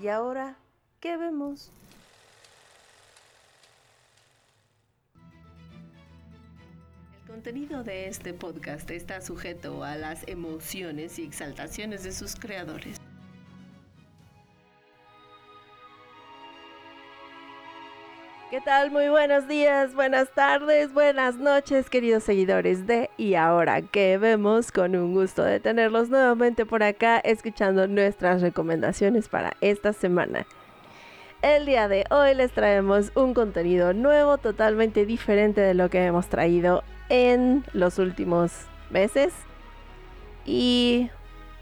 ¿Y 0.00 0.06
ahora 0.06 0.56
qué 1.00 1.16
vemos? 1.16 1.72
El 7.22 7.32
contenido 7.32 7.82
de 7.82 8.06
este 8.06 8.32
podcast 8.32 8.88
está 8.92 9.20
sujeto 9.20 9.82
a 9.82 9.96
las 9.96 10.26
emociones 10.28 11.18
y 11.18 11.24
exaltaciones 11.24 12.04
de 12.04 12.12
sus 12.12 12.36
creadores. 12.36 13.00
¿Qué 18.58 18.64
tal? 18.64 18.90
Muy 18.90 19.08
buenos 19.08 19.46
días, 19.46 19.94
buenas 19.94 20.32
tardes, 20.32 20.92
buenas 20.92 21.36
noches, 21.36 21.88
queridos 21.88 22.24
seguidores 22.24 22.88
de 22.88 23.08
Y 23.16 23.36
ahora 23.36 23.82
que 23.82 24.18
vemos, 24.18 24.72
con 24.72 24.96
un 24.96 25.14
gusto 25.14 25.44
de 25.44 25.60
tenerlos 25.60 26.10
nuevamente 26.10 26.66
por 26.66 26.82
acá 26.82 27.18
escuchando 27.18 27.86
nuestras 27.86 28.42
recomendaciones 28.42 29.28
para 29.28 29.52
esta 29.60 29.92
semana. 29.92 30.44
El 31.40 31.66
día 31.66 31.86
de 31.86 32.04
hoy 32.10 32.34
les 32.34 32.50
traemos 32.50 33.12
un 33.14 33.32
contenido 33.32 33.92
nuevo, 33.92 34.38
totalmente 34.38 35.06
diferente 35.06 35.60
de 35.60 35.74
lo 35.74 35.88
que 35.88 36.04
hemos 36.04 36.26
traído 36.26 36.82
en 37.10 37.64
los 37.74 38.00
últimos 38.00 38.66
meses. 38.90 39.32
Y 40.44 41.10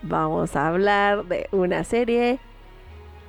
vamos 0.00 0.56
a 0.56 0.69
hablar 0.69 1.27
de 1.27 1.47
una 1.52 1.84
serie 1.84 2.39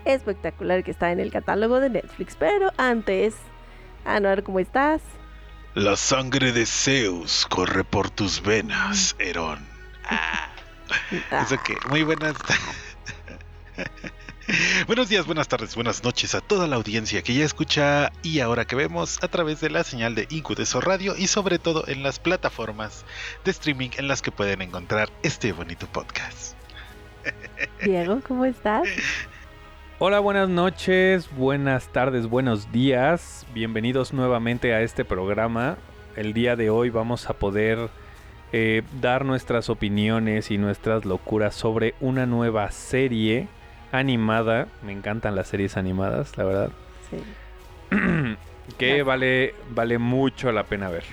espectacular 0.06 0.86
que 0.86 0.92
está 0.92 1.12
en 1.12 1.20
el 1.20 1.34
catálogo 1.34 1.82
de 1.82 1.90
Netflix. 1.90 2.38
Pero 2.38 2.72
antes, 2.78 3.36
Anuar, 4.08 4.44
¿cómo 4.44 4.60
estás? 4.60 5.02
La 5.76 5.98
sangre 5.98 6.54
de 6.54 6.66
Zeus 6.66 7.46
corre 7.50 7.84
por 7.84 8.10
tus 8.10 8.42
venas, 8.42 9.16
Herón. 9.20 9.68
Ah, 11.30 11.44
¿Eso 11.44 11.58
qué? 11.66 11.76
Muy 11.90 12.04
buenas. 12.04 12.34
Buenos 14.88 15.10
días, 15.10 15.26
buenas 15.26 15.50
tardes, 15.50 15.76
buenas 15.76 16.02
noches 16.02 16.34
a 16.34 16.40
toda 16.40 16.66
la 16.66 16.78
audiencia 16.78 17.22
que 17.22 17.34
ya 17.34 17.44
escucha 17.44 18.14
y 18.24 18.40
ahora 18.40 18.64
que 18.64 18.78
vemos 18.78 19.22
a 19.22 19.28
través 19.28 19.60
de 19.60 19.70
la 19.70 19.84
señal 19.84 20.16
de 20.16 20.28
Incudeso 20.30 20.80
Radio 20.80 21.14
y 21.18 21.28
sobre 21.28 21.60
todo 21.60 21.86
en 21.90 22.04
las 22.04 22.20
plataformas 22.20 23.04
de 23.44 23.52
streaming 23.52 23.90
en 23.98 24.08
las 24.08 24.22
que 24.22 24.32
pueden 24.32 24.62
encontrar 24.62 25.10
este 25.24 25.52
bonito 25.52 25.88
podcast. 25.88 26.56
Diego, 27.84 28.22
¿cómo 28.26 28.46
estás? 28.46 28.88
Hola, 30.00 30.20
buenas 30.20 30.48
noches, 30.48 31.28
buenas 31.36 31.88
tardes, 31.88 32.28
buenos 32.28 32.72
días. 32.72 33.48
Bienvenidos 33.56 34.14
nuevamente 34.14 34.76
a 34.76 34.84
este 34.84 35.04
programa. 35.04 35.78
El 36.16 36.34
día 36.34 36.56
de 36.56 36.70
hoy 36.70 36.92
vamos 36.92 37.31
a 37.31 37.34
poder 37.34 37.89
eh, 38.54 38.84
dar 39.02 39.26
nuestras 39.26 39.72
opiniones 39.72 40.52
y 40.52 40.59
nuestras 40.59 41.04
locuras 41.04 41.56
sobre 41.56 41.95
una 42.00 42.28
nueva 42.28 42.70
serie 42.70 43.48
animada. 43.92 44.67
Me 44.84 44.92
encantan 44.92 45.34
las 45.36 45.48
series 45.48 45.78
animadas, 45.78 46.38
la 46.38 46.44
verdad. 46.44 46.70
Sí. 47.09 47.17
que 48.77 49.02
vale, 49.02 49.55
vale 49.72 49.98
mucho 49.98 50.52
la 50.52 50.66
pena 50.66 50.89
ver. 50.89 51.05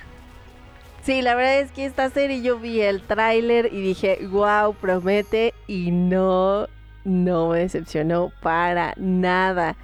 Sí, 1.01 1.23
la 1.23 1.33
verdad 1.33 1.59
es 1.59 1.71
que 1.71 1.87
esta 1.87 2.11
serie 2.11 2.43
yo 2.43 2.59
vi 2.59 2.81
el 2.81 3.01
tráiler 3.01 3.73
y 3.73 3.81
dije, 3.81 4.19
wow, 4.29 4.75
promete 4.75 5.55
y 5.65 5.89
no, 5.89 6.67
no 7.05 7.49
me 7.49 7.59
decepcionó 7.59 8.33
para 8.41 8.93
nada. 8.97 9.77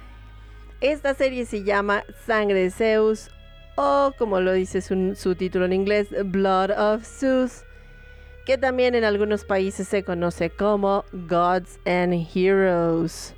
Esta 0.80 1.14
serie 1.14 1.46
se 1.46 1.62
llama 1.62 2.04
Sangre 2.26 2.64
de 2.64 2.70
Zeus 2.70 3.30
o 3.76 4.12
como 4.18 4.40
lo 4.40 4.52
dice 4.52 4.80
su, 4.82 5.34
título 5.34 5.64
en 5.64 5.72
inglés, 5.72 6.08
Blood 6.24 6.72
of 6.72 7.04
Zeus, 7.04 7.62
que 8.44 8.58
también 8.58 8.94
en 8.94 9.04
algunos 9.04 9.44
países 9.44 9.88
se 9.88 10.04
conoce 10.04 10.50
como 10.50 11.04
Gods 11.12 11.78
and 11.86 12.26
Heroes. 12.34 13.34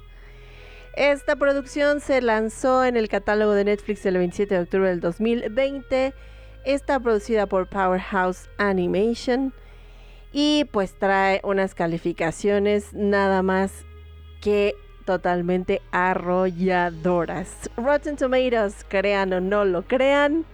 Esta 0.96 1.36
producción 1.36 2.00
se 2.00 2.22
lanzó 2.22 2.84
en 2.84 2.96
el 2.96 3.08
catálogo 3.08 3.52
de 3.52 3.64
Netflix 3.64 4.06
el 4.06 4.16
27 4.16 4.54
de 4.54 4.60
octubre 4.62 4.88
del 4.88 5.00
2020. 5.00 6.14
Está 6.64 7.00
producida 7.00 7.46
por 7.46 7.68
Powerhouse 7.68 8.48
Animation 8.58 9.52
y 10.34 10.66
pues 10.72 10.98
trae 10.98 11.40
unas 11.44 11.76
calificaciones 11.76 12.92
nada 12.92 13.42
más 13.42 13.84
que 14.40 14.74
totalmente 15.04 15.80
arrolladoras. 15.92 17.70
Rotten 17.76 18.16
Tomatoes, 18.16 18.84
crean 18.88 19.32
o 19.32 19.40
no 19.40 19.64
lo 19.64 19.82
crean, 19.82 20.44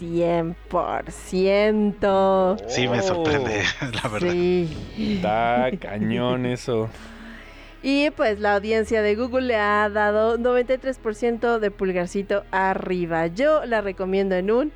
100%. 0.00 2.56
Sí, 2.66 2.88
me 2.88 3.02
sorprende, 3.02 3.64
la 4.02 4.08
verdad. 4.08 4.32
Sí. 4.32 4.74
Está 4.98 5.70
cañón 5.78 6.46
eso. 6.46 6.88
Y 7.86 8.08
pues 8.12 8.40
la 8.40 8.54
audiencia 8.54 9.02
de 9.02 9.14
Google 9.14 9.46
le 9.46 9.56
ha 9.56 9.90
dado 9.90 10.38
93% 10.38 11.58
de 11.58 11.70
pulgarcito 11.70 12.44
arriba. 12.50 13.26
Yo 13.26 13.66
la 13.66 13.82
recomiendo 13.82 14.34
en 14.36 14.50
un 14.50 14.72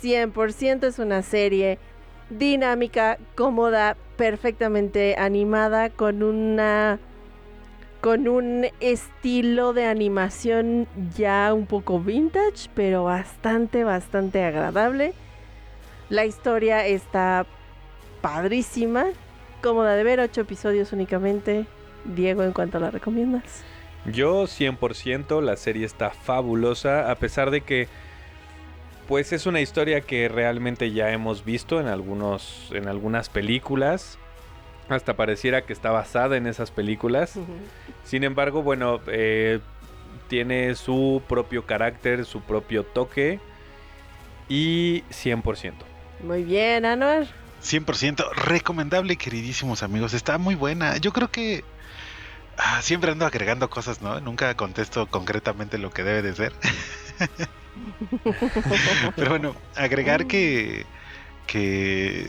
100%. 0.00 0.84
Es 0.84 1.00
una 1.00 1.22
serie 1.22 1.80
dinámica, 2.30 3.18
cómoda, 3.34 3.96
perfectamente 4.16 5.16
animada, 5.18 5.90
con 5.90 6.22
una 6.22 6.98
con 8.00 8.28
un 8.28 8.66
estilo 8.78 9.72
de 9.72 9.86
animación 9.86 10.86
ya 11.16 11.52
un 11.52 11.66
poco 11.66 11.98
vintage, 11.98 12.70
pero 12.74 13.04
bastante, 13.04 13.82
bastante 13.82 14.44
agradable. 14.44 15.12
La 16.08 16.24
historia 16.24 16.86
está 16.86 17.46
padrísima, 18.20 19.06
cómoda 19.60 19.96
de 19.96 20.04
ver, 20.04 20.20
8 20.20 20.42
episodios 20.42 20.92
únicamente. 20.92 21.66
Diego, 22.04 22.44
¿en 22.44 22.52
cuánto 22.52 22.78
la 22.78 22.92
recomiendas? 22.92 23.64
Yo 24.04 24.44
100%, 24.44 25.42
la 25.42 25.56
serie 25.56 25.84
está 25.84 26.10
fabulosa, 26.10 27.10
a 27.10 27.16
pesar 27.16 27.50
de 27.50 27.62
que 27.62 27.88
pues 29.08 29.32
es 29.32 29.46
una 29.46 29.60
historia 29.60 30.00
que 30.00 30.28
realmente 30.28 30.92
ya 30.92 31.10
hemos 31.10 31.44
visto 31.44 31.80
en 31.80 31.86
algunos 31.86 32.70
en 32.72 32.88
algunas 32.88 33.28
películas. 33.28 34.18
Hasta 34.88 35.16
pareciera 35.16 35.62
que 35.62 35.72
está 35.72 35.90
basada 35.90 36.36
en 36.36 36.46
esas 36.46 36.70
películas. 36.70 37.34
Sin 38.04 38.22
embargo, 38.22 38.62
bueno, 38.62 39.00
eh, 39.08 39.58
tiene 40.28 40.74
su 40.76 41.22
propio 41.28 41.66
carácter, 41.66 42.24
su 42.24 42.40
propio 42.40 42.84
toque 42.84 43.40
y 44.48 45.02
100%. 45.10 45.74
Muy 46.22 46.44
bien, 46.44 46.84
Anuar. 46.84 47.26
100% 47.62 48.32
recomendable, 48.32 49.16
queridísimos 49.16 49.82
amigos. 49.82 50.14
Está 50.14 50.38
muy 50.38 50.54
buena. 50.54 50.98
Yo 50.98 51.12
creo 51.12 51.30
que 51.30 51.64
ah, 52.56 52.80
siempre 52.82 53.10
ando 53.10 53.26
agregando 53.26 53.68
cosas, 53.68 54.00
¿no? 54.02 54.20
Nunca 54.20 54.54
contesto 54.54 55.06
concretamente 55.08 55.78
lo 55.78 55.90
que 55.90 56.04
debe 56.04 56.22
de 56.22 56.34
ser. 56.34 56.52
Pero 59.16 59.30
bueno, 59.30 59.54
agregar 59.74 60.26
que, 60.26 60.86
que 61.46 62.28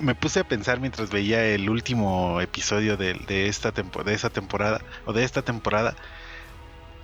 me 0.00 0.14
puse 0.14 0.40
a 0.40 0.44
pensar 0.44 0.80
mientras 0.80 1.10
veía 1.10 1.44
el 1.44 1.68
último 1.68 2.40
episodio 2.40 2.96
de, 2.96 3.14
de 3.14 3.48
esta 3.48 3.72
tempo- 3.72 4.04
de 4.04 4.14
esa 4.14 4.30
temporada, 4.30 4.80
o 5.04 5.12
de 5.12 5.24
esta 5.24 5.42
temporada, 5.42 5.94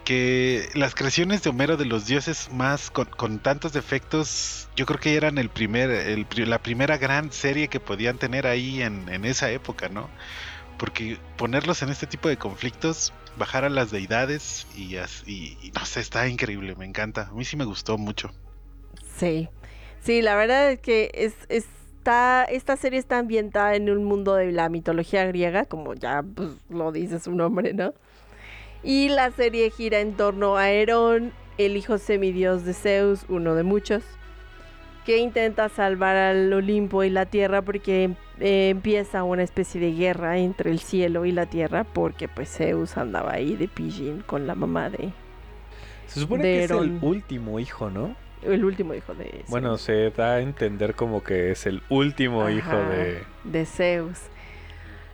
que 0.04 0.70
las 0.74 0.94
creaciones 0.94 1.42
de 1.42 1.50
Homero 1.50 1.76
de 1.76 1.84
los 1.84 2.06
dioses 2.06 2.50
más 2.50 2.90
con, 2.90 3.40
tantos 3.40 3.72
defectos, 3.72 4.68
yo 4.74 4.86
creo 4.86 4.98
que 4.98 5.16
eran 5.16 5.36
el 5.36 5.50
primer, 5.50 5.90
el 5.90 6.26
la 6.48 6.58
primera 6.58 6.96
gran 6.96 7.30
serie 7.30 7.68
que 7.68 7.78
podían 7.78 8.16
tener 8.16 8.46
ahí 8.46 8.82
en, 8.82 9.08
en 9.10 9.26
esa 9.26 9.50
época, 9.50 9.90
¿no? 9.90 10.08
Porque 10.78 11.18
ponerlos 11.36 11.82
en 11.82 11.90
este 11.90 12.06
tipo 12.06 12.28
de 12.28 12.38
conflictos, 12.38 13.12
bajar 13.38 13.64
a 13.64 13.70
las 13.70 13.90
deidades 13.90 14.66
y, 14.76 14.96
as- 14.96 15.24
y- 15.26 15.56
y 15.62 15.70
no 15.72 15.84
sé, 15.86 16.00
está 16.00 16.28
increíble, 16.28 16.74
me 16.76 16.84
encanta. 16.86 17.28
A 17.28 17.32
mí 17.32 17.44
sí 17.44 17.56
me 17.56 17.64
gustó 17.64 17.98
mucho. 17.98 18.30
Sí, 19.16 19.48
sí, 20.00 20.22
la 20.22 20.36
verdad 20.36 20.70
es 20.70 20.80
que 20.80 21.10
es, 21.14 21.34
está, 21.48 22.44
esta 22.44 22.76
serie 22.76 22.98
está 22.98 23.18
ambientada 23.18 23.74
en 23.74 23.90
un 23.90 24.04
mundo 24.04 24.34
de 24.34 24.52
la 24.52 24.68
mitología 24.68 25.26
griega, 25.26 25.64
como 25.64 25.94
ya 25.94 26.22
pues, 26.22 26.50
lo 26.68 26.92
dice 26.92 27.18
su 27.18 27.32
nombre, 27.32 27.74
¿no? 27.74 27.94
Y 28.82 29.08
la 29.08 29.30
serie 29.32 29.70
gira 29.70 30.00
en 30.00 30.16
torno 30.16 30.56
a 30.56 30.70
Herón, 30.70 31.32
el 31.58 31.76
hijo 31.76 31.98
semidios 31.98 32.64
de 32.64 32.74
Zeus, 32.74 33.24
uno 33.28 33.54
de 33.54 33.64
muchos, 33.64 34.04
que 35.04 35.18
intenta 35.18 35.68
salvar 35.68 36.16
al 36.16 36.52
Olimpo 36.52 37.02
y 37.04 37.10
la 37.10 37.26
Tierra 37.26 37.62
porque 37.62 38.10
eh, 38.40 38.68
empieza 38.70 39.24
una 39.24 39.42
especie 39.42 39.80
de 39.80 39.92
guerra 39.92 40.38
entre 40.38 40.70
el 40.70 40.78
cielo 40.78 41.24
y 41.24 41.32
la 41.32 41.46
tierra 41.46 41.84
porque 41.84 42.28
pues 42.28 42.48
Zeus 42.56 42.96
andaba 42.96 43.32
ahí 43.32 43.56
de 43.56 43.68
pillín 43.68 44.22
con 44.22 44.46
la 44.46 44.54
mamá 44.54 44.90
de 44.90 45.12
Se 46.06 46.20
supone 46.20 46.44
de 46.44 46.54
que 46.54 46.64
es 46.64 46.70
el 46.70 46.98
último 47.02 47.58
hijo, 47.60 47.90
¿no? 47.90 48.14
el 48.42 48.64
último 48.64 48.94
hijo 48.94 49.14
de 49.14 49.24
Zeus. 49.24 49.48
Bueno, 49.48 49.78
se 49.78 50.10
da 50.10 50.34
a 50.34 50.40
entender 50.40 50.94
como 50.94 51.22
que 51.22 51.50
es 51.50 51.66
el 51.66 51.82
último 51.88 52.48
hijo 52.48 52.76
de... 52.76 53.22
de 53.44 53.66
Zeus. 53.66 54.18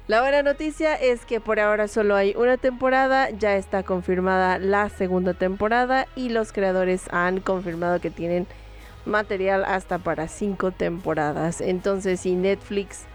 La 0.07 0.21
buena 0.21 0.43
noticia 0.43 0.95
es 0.95 1.25
que 1.25 1.41
por 1.41 1.59
ahora 1.59 1.89
solo 1.89 2.15
hay 2.15 2.35
una 2.37 2.59
temporada, 2.59 3.31
ya 3.31 3.57
está 3.57 3.83
confirmada 3.83 4.59
la 4.59 4.91
segunda 4.91 5.33
temporada 5.33 6.07
y 6.15 6.29
los 6.29 6.53
creadores 6.53 7.09
han 7.11 7.41
confirmado 7.41 8.01
que 8.01 8.11
tienen 8.11 8.47
material 9.07 9.65
hasta 9.65 9.99
para 9.99 10.29
cinco 10.29 10.73
temporadas. 10.73 11.63
Entonces, 11.63 12.21
si 12.21 12.35
Netflix 12.35 13.07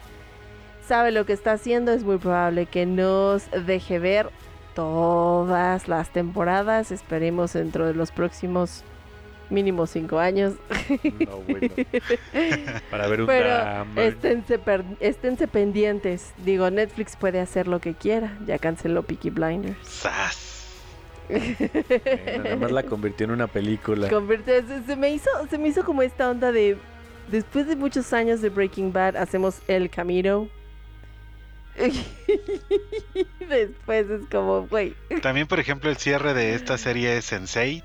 sabe 0.89 1.11
lo 1.11 1.25
que 1.25 1.33
está 1.33 1.53
haciendo, 1.53 1.93
es 1.93 2.03
muy 2.03 2.17
probable 2.17 2.65
que 2.65 2.85
nos 2.85 3.43
deje 3.65 3.99
ver 3.99 4.29
todas 4.73 5.87
las 5.87 6.09
temporadas. 6.11 6.91
Esperemos 6.91 7.53
dentro 7.53 7.85
de 7.85 7.93
los 7.93 8.11
próximos 8.11 8.83
mínimo 9.51 9.85
cinco 9.87 10.19
años. 10.19 10.53
No, 11.27 11.37
bueno. 11.47 11.73
Para 12.91 13.07
ver 13.07 13.21
un 13.21 13.27
Pero 13.27 13.47
drama. 13.49 14.01
esténse, 14.03 14.59
per- 14.59 14.83
esténse 14.99 15.47
pendientes. 15.47 16.33
Digo, 16.43 16.69
Netflix 16.71 17.15
puede 17.15 17.39
hacer 17.39 17.67
lo 17.67 17.79
que 17.79 17.93
quiera. 17.93 18.37
Ya 18.47 18.57
canceló 18.57 19.03
Peaky 19.03 19.29
Blinders. 19.29 19.77
¡Sas! 19.83 20.45
Bueno, 21.29 22.43
nada 22.43 22.55
más 22.55 22.71
la 22.71 22.81
convirtió 22.83 23.25
en 23.25 23.31
una 23.31 23.45
película. 23.47 24.09
Convierte- 24.09 24.63
se, 24.67 24.83
se 24.83 24.95
me 24.95 25.11
hizo, 25.11 25.29
se 25.49 25.57
me 25.59 25.67
hizo 25.69 25.83
como 25.85 26.01
esta 26.01 26.29
onda 26.29 26.51
de. 26.51 26.77
Después 27.29 27.67
de 27.67 27.75
muchos 27.75 28.11
años 28.13 28.41
de 28.41 28.49
Breaking 28.49 28.91
Bad, 28.91 29.15
hacemos 29.15 29.59
El 29.67 29.91
Camino. 29.91 30.47
Después 33.49 34.09
es 34.09 34.25
como, 34.29 34.67
güey. 34.67 34.95
También, 35.21 35.47
por 35.47 35.59
ejemplo, 35.59 35.89
el 35.89 35.97
cierre 35.97 36.33
de 36.33 36.53
esta 36.53 36.77
serie 36.77 37.17
es 37.17 37.25
Sensei. 37.25 37.83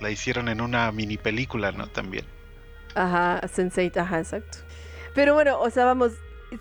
La 0.00 0.10
hicieron 0.10 0.48
en 0.48 0.60
una 0.60 0.90
mini 0.92 1.16
película, 1.16 1.72
¿no? 1.72 1.86
También. 1.86 2.24
Ajá, 2.94 3.40
Sense8, 3.42 3.96
ajá, 3.98 4.18
exacto. 4.18 4.58
Pero 5.14 5.34
bueno, 5.34 5.60
o 5.60 5.70
sea, 5.70 5.84
vamos. 5.84 6.12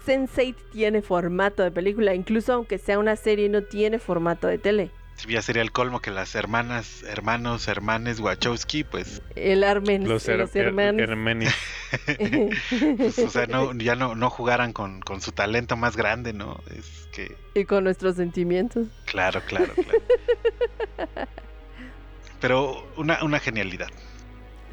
Sense8 0.06 0.56
tiene 0.72 1.02
formato 1.02 1.64
de 1.64 1.72
película, 1.72 2.14
incluso 2.14 2.54
aunque 2.54 2.78
sea 2.78 3.00
una 3.00 3.16
serie, 3.16 3.50
no 3.50 3.64
tiene 3.64 4.00
formato 4.00 4.48
de 4.48 4.58
tele. 4.58 4.92
Si 5.16 5.30
ya 5.32 5.42
sería 5.42 5.62
el 5.62 5.72
colmo 5.72 6.02
que 6.02 6.12
las 6.12 6.36
hermanas, 6.36 7.04
hermanos, 7.04 7.68
hermanes 7.70 8.20
Wachowski, 8.20 8.84
pues, 8.84 9.22
El 9.36 9.64
Armen, 9.64 10.04
Los, 10.10 10.28
los, 10.28 10.54
her- 10.54 10.54
her- 10.54 10.66
hermanos. 10.68 11.02
hermenis. 11.02 11.56
pues, 12.98 13.20
o 13.20 13.30
sea, 13.30 13.46
no, 13.48 13.74
ya 13.76 13.96
no, 13.96 14.14
no 14.16 14.30
jugaran 14.30 14.74
con, 14.74 15.00
con 15.00 15.22
su 15.22 15.32
talento 15.32 15.78
más 15.78 15.96
grande, 15.96 16.34
¿no? 16.34 16.60
Es 16.78 17.08
que, 17.14 17.36
y 17.54 17.64
con 17.64 17.86
nuestros 17.86 18.18
sentimientos. 18.18 18.88
claro, 19.06 19.42
claro, 19.48 19.74
claro. 19.74 20.00
Pero 22.42 22.86
una, 22.98 23.24
una 23.24 23.40
genialidad. 23.40 23.88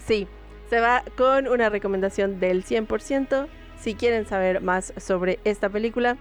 Sí, 0.05 0.27
se 0.69 0.81
va 0.81 1.05
con 1.17 1.47
una 1.49 1.69
recomendación 1.69 2.41
del 2.41 2.65
100%. 2.65 3.47
Si 3.81 3.95
quieren 3.95 4.27
saber 4.27 4.61
más 4.61 4.93
sobre 4.97 5.39
esta 5.45 5.69
película, 5.69 6.17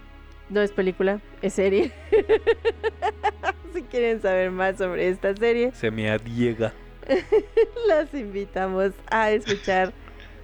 no 0.52 0.60
es 0.60 0.70
película, 0.72 1.20
es 1.40 1.54
serie. 1.54 1.92
si 3.74 3.82
quieren 3.82 4.20
saber 4.20 4.50
más 4.50 4.76
sobre 4.76 5.08
esta 5.08 5.34
serie, 5.34 5.72
Se 5.72 5.90
me 5.90 6.10
adiega. 6.10 6.72
las 7.88 8.12
invitamos 8.14 8.92
a 9.10 9.30
escuchar 9.32 9.92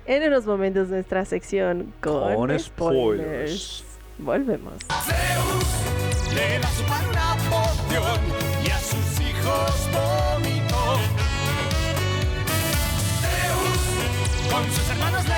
en 0.07 0.23
unos 0.25 0.47
momentos 0.47 0.89
nuestra 0.89 1.25
sección 1.25 1.93
con, 2.01 2.35
Con 2.35 2.59
spoilers. 2.59 2.65
spoilers. 2.65 3.85
Volvemos. 4.19 4.75
Zeus 5.05 6.35
le 6.35 6.59
da 6.59 6.69
su 6.69 6.83
padre 6.85 7.09
una 7.11 7.37
poción 7.51 8.21
y 8.67 8.71
a 8.71 8.79
sus 8.79 9.21
hijos 9.21 9.89
vómito. 9.93 10.99
Zeus 13.23 14.53
con 14.53 14.65
sus 14.73 14.91
hermanos 14.91 15.25
le 15.29 15.38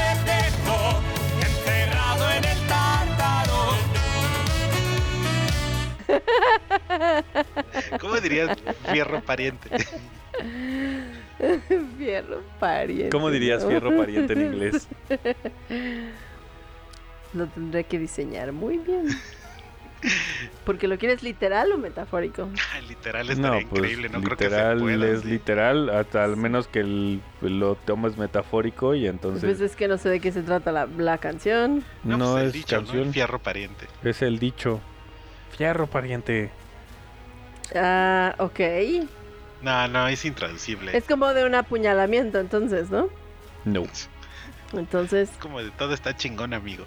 ¿Cómo 8.00 8.16
dirías 8.20 8.56
fierro 8.90 9.20
pariente? 9.22 9.68
Fierro 11.98 12.42
pariente. 12.58 13.08
¿Cómo 13.10 13.30
dirías 13.30 13.62
¿no? 13.62 13.68
fierro 13.70 13.96
pariente 13.96 14.32
en 14.34 14.40
inglés? 14.42 14.88
Lo 17.32 17.46
tendré 17.46 17.84
que 17.84 17.98
diseñar 17.98 18.52
muy 18.52 18.78
bien. 18.78 19.06
Porque 20.64 20.88
lo 20.88 20.98
quieres 20.98 21.22
literal 21.22 21.70
o 21.72 21.78
metafórico. 21.78 22.48
literal 22.88 23.26
No, 23.26 23.32
estaría 23.32 23.68
pues 23.68 23.82
increíble, 23.82 24.08
no 24.08 24.22
creo 24.22 24.36
que 24.36 24.44
se 24.44 24.50
literal 24.50 24.78
pueda. 24.80 25.08
es 25.08 25.20
sí. 25.22 25.28
literal, 25.28 25.90
hasta 25.90 26.24
al 26.24 26.36
menos 26.36 26.68
que 26.68 26.80
el- 26.80 27.20
lo 27.42 27.74
tomes 27.76 28.16
metafórico 28.16 28.94
y 28.94 29.06
entonces 29.06 29.44
Pues 29.44 29.60
es 29.60 29.76
que 29.76 29.88
no 29.88 29.98
sé 29.98 30.08
de 30.08 30.20
qué 30.20 30.32
se 30.32 30.42
trata 30.42 30.72
la, 30.72 30.86
la 30.86 31.18
canción. 31.18 31.84
no, 32.02 32.16
No, 32.16 32.32
pues 32.32 32.42
el 32.42 32.46
es 32.48 32.52
dicho, 32.54 32.76
¿no? 32.76 32.80
El 32.80 32.86
canción, 32.86 33.12
fierro 33.12 33.38
pariente. 33.40 33.86
es 34.02 34.22
el 34.22 34.38
dicho. 34.38 34.80
Fierro 35.56 35.86
pariente. 35.86 36.50
Ah, 37.74 38.34
ok. 38.38 38.60
No, 39.62 39.88
no, 39.88 40.08
es 40.08 40.24
intraducible. 40.24 40.96
Es 40.96 41.04
como 41.04 41.32
de 41.34 41.44
un 41.44 41.54
apuñalamiento, 41.54 42.38
entonces, 42.38 42.90
¿no? 42.90 43.08
No. 43.64 43.84
Entonces, 44.72 45.30
Es 45.30 45.36
como 45.38 45.62
de 45.62 45.70
todo 45.72 45.92
está 45.94 46.16
chingón, 46.16 46.54
amigo. 46.54 46.84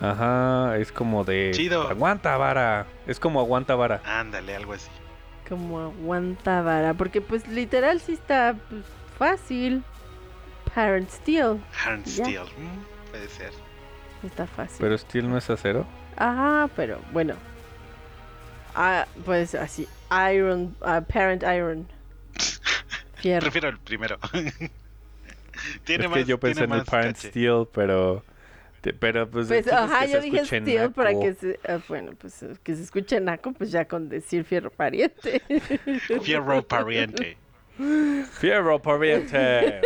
Ajá, 0.00 0.76
es 0.78 0.90
como 0.90 1.24
de 1.24 1.50
Chido. 1.54 1.88
aguanta 1.88 2.36
vara. 2.36 2.86
Es 3.06 3.20
como 3.20 3.40
aguanta 3.40 3.74
vara. 3.74 4.02
Ándale, 4.04 4.56
algo 4.56 4.72
así. 4.72 4.90
como 5.48 5.78
aguanta 5.80 6.62
vara. 6.62 6.94
Porque, 6.94 7.20
pues, 7.20 7.46
literal 7.48 8.00
sí 8.00 8.12
está 8.14 8.56
pues, 8.68 8.84
fácil. 9.18 9.82
Parent 10.74 11.08
Steel. 11.10 11.60
Ya. 12.04 12.24
Steel. 12.24 12.42
mm, 12.42 13.10
puede 13.10 13.28
ser. 13.28 13.52
Está 14.24 14.46
fácil. 14.46 14.78
Pero 14.80 14.98
Steel 14.98 15.28
no 15.28 15.38
es 15.38 15.48
acero. 15.48 15.86
Ajá, 16.16 16.68
pero 16.74 16.98
bueno. 17.12 17.34
Ah, 18.74 19.06
pues 19.24 19.54
así. 19.54 19.86
Iron. 20.32 20.76
ah, 20.82 21.00
parent 21.02 21.42
Iron. 21.42 21.86
Fierro. 23.16 23.40
Prefiero 23.42 23.68
el 23.68 23.78
primero. 23.78 24.18
tiene 25.84 26.04
es 26.04 26.10
más, 26.10 26.18
que 26.18 26.24
yo 26.24 26.38
pensé 26.38 26.62
tiene 26.62 26.64
en 26.66 26.72
el 26.72 26.78
más 26.78 26.88
Parent 26.88 27.16
caché. 27.16 27.28
Steel, 27.30 27.66
pero 27.72 28.24
te- 28.80 28.92
pero 28.92 29.28
pues, 29.30 29.46
Pues, 29.48 29.66
es 29.66 29.72
ajá, 29.72 30.00
que 30.00 30.12
yo 30.12 30.20
se 30.20 30.20
dije 30.22 30.36
escuche 30.38 30.60
Steel 30.60 30.90
para 30.92 31.12
naco. 31.12 31.20
que 31.22 31.34
se. 31.34 31.60
ah, 31.68 31.78
bueno, 31.88 32.12
pues 32.18 32.44
que 32.62 32.74
se 32.76 32.82
escuche 32.82 33.20
naco, 33.20 33.52
pues 33.52 33.70
ya 33.70 33.86
con 33.86 34.08
decir 34.08 34.44
fierro 34.44 34.70
pariente. 34.70 35.40
Fierro 36.22 36.62
pariente. 36.66 37.36
Fierro 38.38 38.80
pariente. 38.80 39.80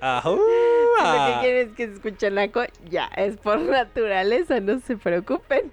Ajú, 0.00 0.30
Lo 0.36 0.36
que 0.36 1.00
ah. 1.00 1.38
quieren 1.40 1.68
es 1.70 1.74
que 1.76 1.86
se 1.86 1.92
escuche 1.94 2.30
naco, 2.30 2.62
ya, 2.90 3.06
es 3.16 3.36
por 3.36 3.58
naturaleza, 3.60 4.60
no 4.60 4.80
se 4.80 4.96
preocupen. 4.96 5.72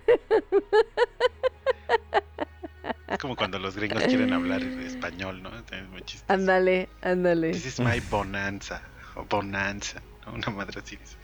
Como 3.19 3.35
cuando 3.35 3.59
los 3.59 3.75
gringos 3.75 4.03
quieren 4.03 4.31
hablar 4.31 4.61
español, 4.63 5.43
¿no? 5.43 5.49
Es 5.49 5.89
muy 5.89 6.01
chistoso. 6.03 6.31
Ándale, 6.31 6.87
ándale. 7.01 7.51
This 7.51 7.65
is 7.65 7.79
my 7.79 7.99
bonanza. 8.09 8.81
O 9.15 9.25
bonanza. 9.25 10.01
¿no? 10.25 10.33
Una 10.33 10.49
madre 10.51 10.79
así 10.79 10.95
dice. 10.95 11.17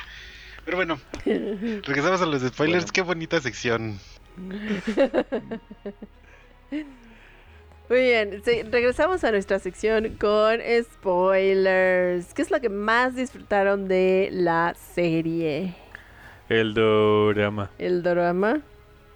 Pero 0.65 0.77
bueno, 0.77 0.99
regresamos 1.25 2.21
a 2.21 2.25
los 2.25 2.41
spoilers. 2.41 2.83
Bueno. 2.83 2.93
Qué 2.93 3.01
bonita 3.01 3.39
sección. 3.39 3.99
Muy 7.87 7.99
bien, 7.99 8.41
sí, 8.43 8.63
regresamos 8.63 9.23
a 9.23 9.31
nuestra 9.31 9.59
sección 9.59 10.17
con 10.19 10.59
spoilers. 10.83 12.33
¿Qué 12.33 12.41
es 12.41 12.51
lo 12.51 12.59
que 12.59 12.69
más 12.69 13.15
disfrutaron 13.15 13.87
de 13.87 14.29
la 14.33 14.75
serie? 14.95 15.75
El 16.49 16.73
dorama. 16.73 17.69
¿El 17.77 18.03
drama? 18.03 18.59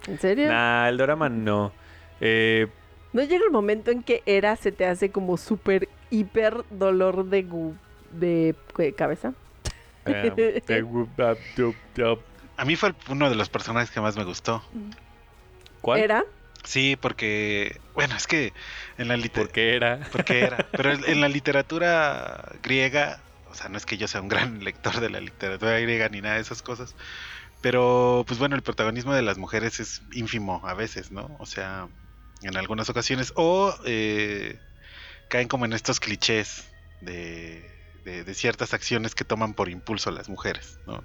¿En 0.06 0.18
serio? 0.18 0.48
Nah, 0.48 0.88
el 0.88 0.96
dorama 0.96 1.28
no. 1.28 1.72
Eh, 2.20 2.68
¿No 3.12 3.22
llega 3.22 3.44
el 3.44 3.50
momento 3.50 3.90
en 3.90 4.02
que 4.02 4.22
Era 4.26 4.56
se 4.56 4.72
te 4.72 4.86
hace 4.86 5.10
como 5.10 5.36
súper 5.36 5.88
hiper 6.10 6.64
dolor 6.70 7.24
de, 7.26 7.48
gu- 7.48 7.74
de, 8.12 8.54
de 8.76 8.92
cabeza? 8.92 9.32
dup. 11.96 12.18
A 12.56 12.64
mí 12.64 12.76
fue 12.76 12.92
uno 13.08 13.28
de 13.28 13.36
los 13.36 13.48
personajes 13.48 13.90
que 13.90 14.00
más 14.00 14.16
me 14.16 14.24
gustó. 14.24 14.62
¿Cuál? 15.80 16.00
¿Era? 16.00 16.24
Sí, 16.64 16.96
porque, 17.00 17.80
bueno, 17.94 18.14
es 18.16 18.26
que 18.26 18.52
en 18.98 19.08
la 19.08 19.14
¿Por 19.16 19.22
literatura... 19.22 19.52
qué 19.52 19.74
era? 19.76 20.00
Porque 20.12 20.40
era. 20.40 20.66
Pero 20.76 20.92
en 20.92 21.20
la 21.20 21.28
literatura 21.28 22.52
griega, 22.62 23.18
o 23.46 23.54
sea, 23.54 23.68
no 23.70 23.78
es 23.78 23.86
que 23.86 23.96
yo 23.96 24.06
sea 24.08 24.20
un 24.20 24.28
gran 24.28 24.58
lector 24.64 25.00
de 25.00 25.08
la 25.10 25.20
literatura 25.20 25.78
griega 25.80 26.08
ni 26.10 26.20
nada 26.20 26.34
de 26.34 26.42
esas 26.42 26.60
cosas, 26.62 26.94
pero 27.62 28.24
pues 28.26 28.38
bueno, 28.38 28.56
el 28.56 28.62
protagonismo 28.62 29.14
de 29.14 29.22
las 29.22 29.38
mujeres 29.38 29.80
es 29.80 30.02
ínfimo 30.12 30.62
a 30.66 30.74
veces, 30.74 31.10
¿no? 31.12 31.36
O 31.38 31.46
sea, 31.46 31.88
en 32.42 32.56
algunas 32.56 32.88
ocasiones, 32.90 33.32
o 33.36 33.74
eh, 33.86 34.60
caen 35.28 35.48
como 35.48 35.64
en 35.66 35.72
estos 35.74 36.00
clichés 36.00 36.64
de, 37.00 37.70
de- 38.04 38.24
de 38.24 38.34
ciertas 38.34 38.74
acciones 38.74 39.14
que 39.14 39.24
toman 39.24 39.54
por 39.54 39.68
impulso 39.68 40.10
las 40.10 40.28
mujeres, 40.28 40.80
¿no? 40.86 41.04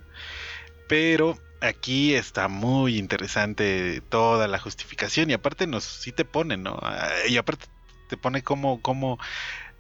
Pero 0.87 1.39
aquí 1.59 2.13
está 2.15 2.47
muy 2.47 2.97
interesante 2.97 4.01
toda 4.09 4.47
la 4.47 4.59
justificación 4.59 5.29
y 5.29 5.33
aparte 5.33 5.67
nos 5.67 5.83
sí 5.83 6.11
te 6.11 6.25
pone, 6.25 6.57
¿no? 6.57 6.77
Ah, 6.81 7.09
Y 7.27 7.37
aparte 7.37 7.65
te 8.07 8.17
pone 8.17 8.43
cómo, 8.43 8.81
cómo 8.81 9.17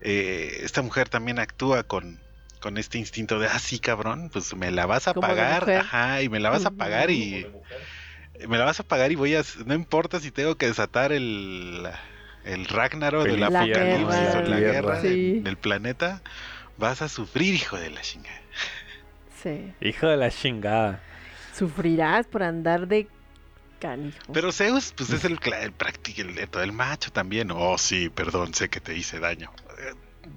eh, 0.01 0.59
esta 0.63 0.81
mujer 0.81 1.09
también 1.09 1.39
actúa 1.39 1.83
con, 1.83 2.23
con 2.61 2.77
este 2.77 2.97
instinto 2.99 3.39
de, 3.39 3.47
ah, 3.47 3.59
sí, 3.59 3.79
cabrón, 3.79 4.29
pues 4.31 4.55
me 4.55 4.71
la 4.71 4.85
vas 4.85 5.07
a 5.07 5.15
pagar, 5.15 5.71
ajá, 5.73 6.21
y 6.21 6.29
me 6.29 6.39
la 6.39 6.49
vas 6.49 6.65
a 6.65 6.71
pagar 6.71 7.11
y 7.11 7.49
me 8.47 8.57
la 8.57 8.65
vas 8.65 8.79
a 8.79 8.83
pagar 8.83 9.11
y 9.11 9.15
voy 9.15 9.35
a, 9.35 9.43
no 9.65 9.73
importa 9.73 10.19
si 10.19 10.31
tengo 10.31 10.55
que 10.55 10.67
desatar 10.67 11.11
el, 11.11 11.87
el 12.43 12.65
Ragnarok 12.65 13.25
del 13.25 13.39
La 13.39 13.47
apocalipsis 13.47 14.07
guerra. 14.07 14.39
o 14.39 14.49
la 14.49 14.59
guerra 14.59 15.01
Sí. 15.01 15.07
del, 15.07 15.43
del 15.43 15.57
planeta, 15.57 16.21
vas 16.77 17.01
a 17.01 17.07
sufrir, 17.09 17.53
hijo 17.55 17.77
de 17.77 17.89
la 17.91 18.01
chingada. 18.01 18.41
Sí. 19.41 19.73
Hijo 19.81 20.07
de 20.07 20.17
la 20.17 20.31
chingada. 20.31 21.01
Sufrirás 21.57 22.27
por 22.27 22.43
andar 22.43 22.87
de 22.87 23.07
canijo. 23.79 24.17
Pero 24.33 24.51
Zeus, 24.51 24.93
pues 24.95 25.09
es 25.11 25.23
el, 25.25 25.37
práctico, 25.77 26.21
el, 26.21 26.37
el, 26.37 26.49
el 26.61 26.71
macho 26.71 27.11
también. 27.11 27.51
Oh, 27.51 27.77
sí, 27.77 28.09
perdón, 28.09 28.53
sé 28.53 28.69
que 28.69 28.79
te 28.79 28.95
hice 28.97 29.19
daño. 29.19 29.51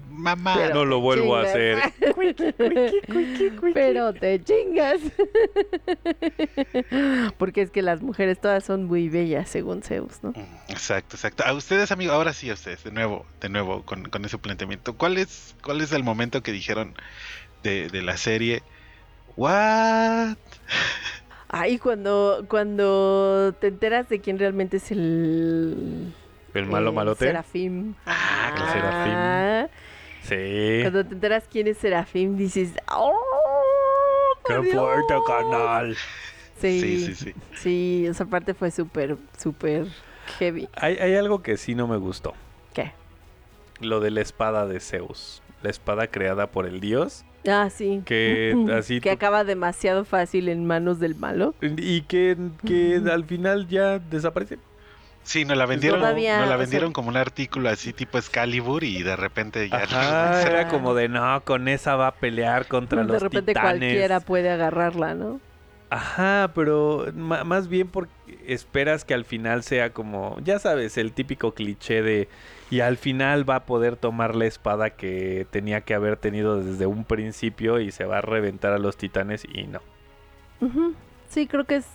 Mamá, 0.09 0.55
Pero 0.55 0.73
no 0.73 0.85
lo 0.85 0.99
vuelvo 0.99 1.37
a 1.37 1.43
hacer. 1.43 1.77
Pero 3.73 4.13
te 4.13 4.43
chingas. 4.43 4.99
Porque 7.37 7.61
es 7.61 7.71
que 7.71 7.81
las 7.81 8.01
mujeres 8.01 8.39
todas 8.41 8.65
son 8.65 8.85
muy 8.85 9.07
bellas, 9.07 9.49
según 9.49 9.81
Zeus, 9.81 10.21
¿no? 10.21 10.31
Mm, 10.31 10.43
Exacto, 10.67 11.15
exacto. 11.15 11.43
A 11.45 11.53
ustedes, 11.53 11.91
amigos, 11.91 12.15
ahora 12.15 12.33
sí 12.33 12.49
a 12.49 12.53
ustedes, 12.53 12.83
de 12.83 12.91
nuevo, 12.91 13.25
de 13.39 13.49
nuevo, 13.49 13.83
con, 13.83 14.03
con 14.09 14.25
ese 14.25 14.37
planteamiento. 14.37 14.95
¿Cuál 14.95 15.17
es, 15.17 15.55
¿Cuál 15.63 15.79
es 15.81 15.93
el 15.93 16.03
momento 16.03 16.43
que 16.43 16.51
dijeron 16.51 16.93
de, 17.63 17.87
de 17.87 18.01
la 18.01 18.17
serie? 18.17 18.61
¿What? 19.37 20.35
Ahí 21.47 21.79
cuando, 21.79 22.45
cuando 22.47 23.55
te 23.59 23.67
enteras 23.67 24.09
de 24.09 24.19
quién 24.19 24.37
realmente 24.37 24.77
es 24.77 24.91
el... 24.91 26.13
El 26.53 26.65
malo 26.65 26.89
el 26.89 26.95
malote. 26.95 27.25
Serafín. 27.25 27.95
Ah, 28.05 28.51
el 28.55 28.61
Ajá. 28.63 29.58
Sí. 30.29 30.79
Cuando 30.81 31.05
te 31.05 31.13
enteras 31.15 31.43
quién 31.51 31.67
es 31.67 31.77
Serafín, 31.79 32.37
dices... 32.37 32.73
¡Oh! 32.93 33.13
¡Qué 34.45 34.53
fuerte, 34.53 35.13
Dios". 35.13 35.23
canal! 35.27 35.95
Sí, 36.59 36.81
Sí, 36.81 37.05
sí, 37.05 37.15
sí, 37.15 37.33
sí. 37.55 38.05
esa 38.07 38.25
parte 38.25 38.53
fue 38.53 38.69
súper, 38.69 39.17
súper 39.37 39.87
heavy. 40.37 40.67
Hay, 40.75 40.97
hay 40.97 41.15
algo 41.15 41.41
que 41.41 41.55
sí 41.57 41.73
no 41.73 41.87
me 41.87 41.97
gustó. 41.97 42.33
¿Qué? 42.73 42.91
Lo 43.79 43.99
de 44.01 44.11
la 44.11 44.21
espada 44.21 44.65
de 44.67 44.79
Zeus. 44.79 45.41
La 45.63 45.69
espada 45.69 46.07
creada 46.07 46.47
por 46.47 46.65
el 46.65 46.79
dios. 46.81 47.23
Ah, 47.47 47.69
sí. 47.69 48.01
Que 48.05 48.53
así 48.77 48.99
Que 48.99 49.11
acaba 49.11 49.43
demasiado 49.45 50.03
fácil 50.03 50.49
en 50.49 50.65
manos 50.65 50.99
del 50.99 51.15
malo. 51.15 51.55
Y 51.61 52.01
que, 52.01 52.35
que 52.65 53.01
al 53.09 53.23
final 53.23 53.67
ya 53.67 53.99
desaparece. 53.99 54.59
Sí, 55.23 55.45
nos 55.45 55.57
la 55.57 55.65
vendieron, 55.67 55.99
Todavía, 55.99 56.37
nos 56.39 56.47
o 56.47 56.49
la 56.49 56.55
sea- 56.55 56.57
vendieron 56.57 56.91
como 56.93 57.09
un 57.09 57.17
artículo 57.17 57.69
así 57.69 57.93
tipo 57.93 58.17
Excalibur 58.17 58.83
y 58.83 59.03
de 59.03 59.15
repente 59.15 59.69
ya... 59.69 59.83
Ajá, 59.83 60.41
era 60.43 60.67
como 60.67 60.95
de 60.95 61.07
no, 61.07 61.43
con 61.43 61.67
esa 61.67 61.95
va 61.95 62.07
a 62.07 62.15
pelear 62.15 62.67
contra 62.67 63.03
de 63.03 63.13
los 63.13 63.21
repente 63.21 63.53
titanes. 63.53 63.79
cualquiera 63.79 64.19
puede 64.21 64.49
agarrarla, 64.49 65.13
¿no? 65.13 65.39
Ajá, 65.91 66.51
pero 66.53 67.07
más 67.15 67.67
bien 67.67 67.87
porque 67.87 68.11
esperas 68.45 69.05
que 69.05 69.15
al 69.15 69.25
final 69.25 69.63
sea 69.63 69.91
como, 69.91 70.37
ya 70.43 70.59
sabes, 70.59 70.97
el 70.99 71.13
típico 71.13 71.53
cliché 71.53 72.03
de 72.03 72.27
y 72.69 72.81
al 72.81 72.97
final 72.97 73.49
va 73.49 73.55
a 73.55 73.65
poder 73.65 73.95
tomar 73.95 74.35
la 74.35 74.45
espada 74.45 74.91
que 74.91 75.47
tenía 75.49 75.81
que 75.81 75.95
haber 75.95 76.17
tenido 76.17 76.61
desde 76.63 76.85
un 76.85 77.05
principio 77.05 77.79
y 77.79 77.91
se 77.91 78.05
va 78.05 78.19
a 78.19 78.21
reventar 78.21 78.71
a 78.73 78.77
los 78.77 78.97
titanes 78.97 79.45
y 79.51 79.63
no. 79.63 79.79
Ujú. 80.61 80.93
Sí, 81.27 81.47
creo 81.47 81.65
que 81.65 81.77
es 81.77 81.87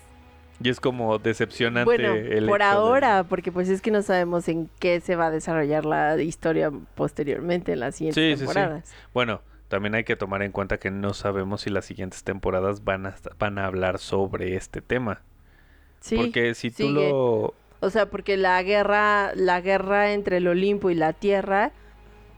Y 0.62 0.68
es 0.68 0.78
como 0.80 1.18
decepcionante 1.18 1.84
bueno 1.84 2.14
el 2.14 2.46
por 2.46 2.60
de- 2.60 2.64
ahora, 2.64 3.24
porque 3.24 3.50
pues 3.50 3.68
es 3.68 3.82
que 3.82 3.90
no 3.90 4.02
sabemos 4.02 4.48
en 4.48 4.70
qué 4.78 5.00
se 5.00 5.16
va 5.16 5.26
a 5.26 5.30
desarrollar 5.30 5.84
la 5.84 6.20
historia 6.22 6.70
posteriormente 6.94 7.72
en 7.72 7.80
las 7.80 7.96
siguientes 7.96 8.22
Sí, 8.22 8.30
sí, 8.30 8.36
sí. 8.36 8.54
temporadas. 8.54 8.94
Bueno, 9.12 9.40
también 9.68 9.94
hay 9.96 10.04
que 10.04 10.14
tomar 10.14 10.42
en 10.42 10.52
cuenta 10.52 10.78
que 10.78 10.90
no 10.92 11.12
sabemos 11.12 11.62
si 11.62 11.70
las 11.70 11.84
siguientes 11.84 12.22
temporadas 12.22 12.84
van 12.84 13.06
a, 13.06 13.14
van 13.38 13.58
a 13.58 13.66
hablar 13.66 13.98
sobre 13.98 14.54
este 14.54 14.80
tema. 14.80 15.22
Sí, 16.00 16.16
Porque 16.16 16.54
si 16.54 16.70
tú 16.70 16.84
sigue. 16.88 17.10
lo... 17.10 17.54
O 17.80 17.90
sea, 17.90 18.06
porque 18.06 18.36
la 18.36 18.62
guerra, 18.62 19.32
la 19.34 19.60
guerra 19.60 20.12
entre 20.12 20.36
el 20.36 20.46
Olimpo 20.48 20.88
y 20.90 20.94
la 20.94 21.12
Tierra 21.12 21.72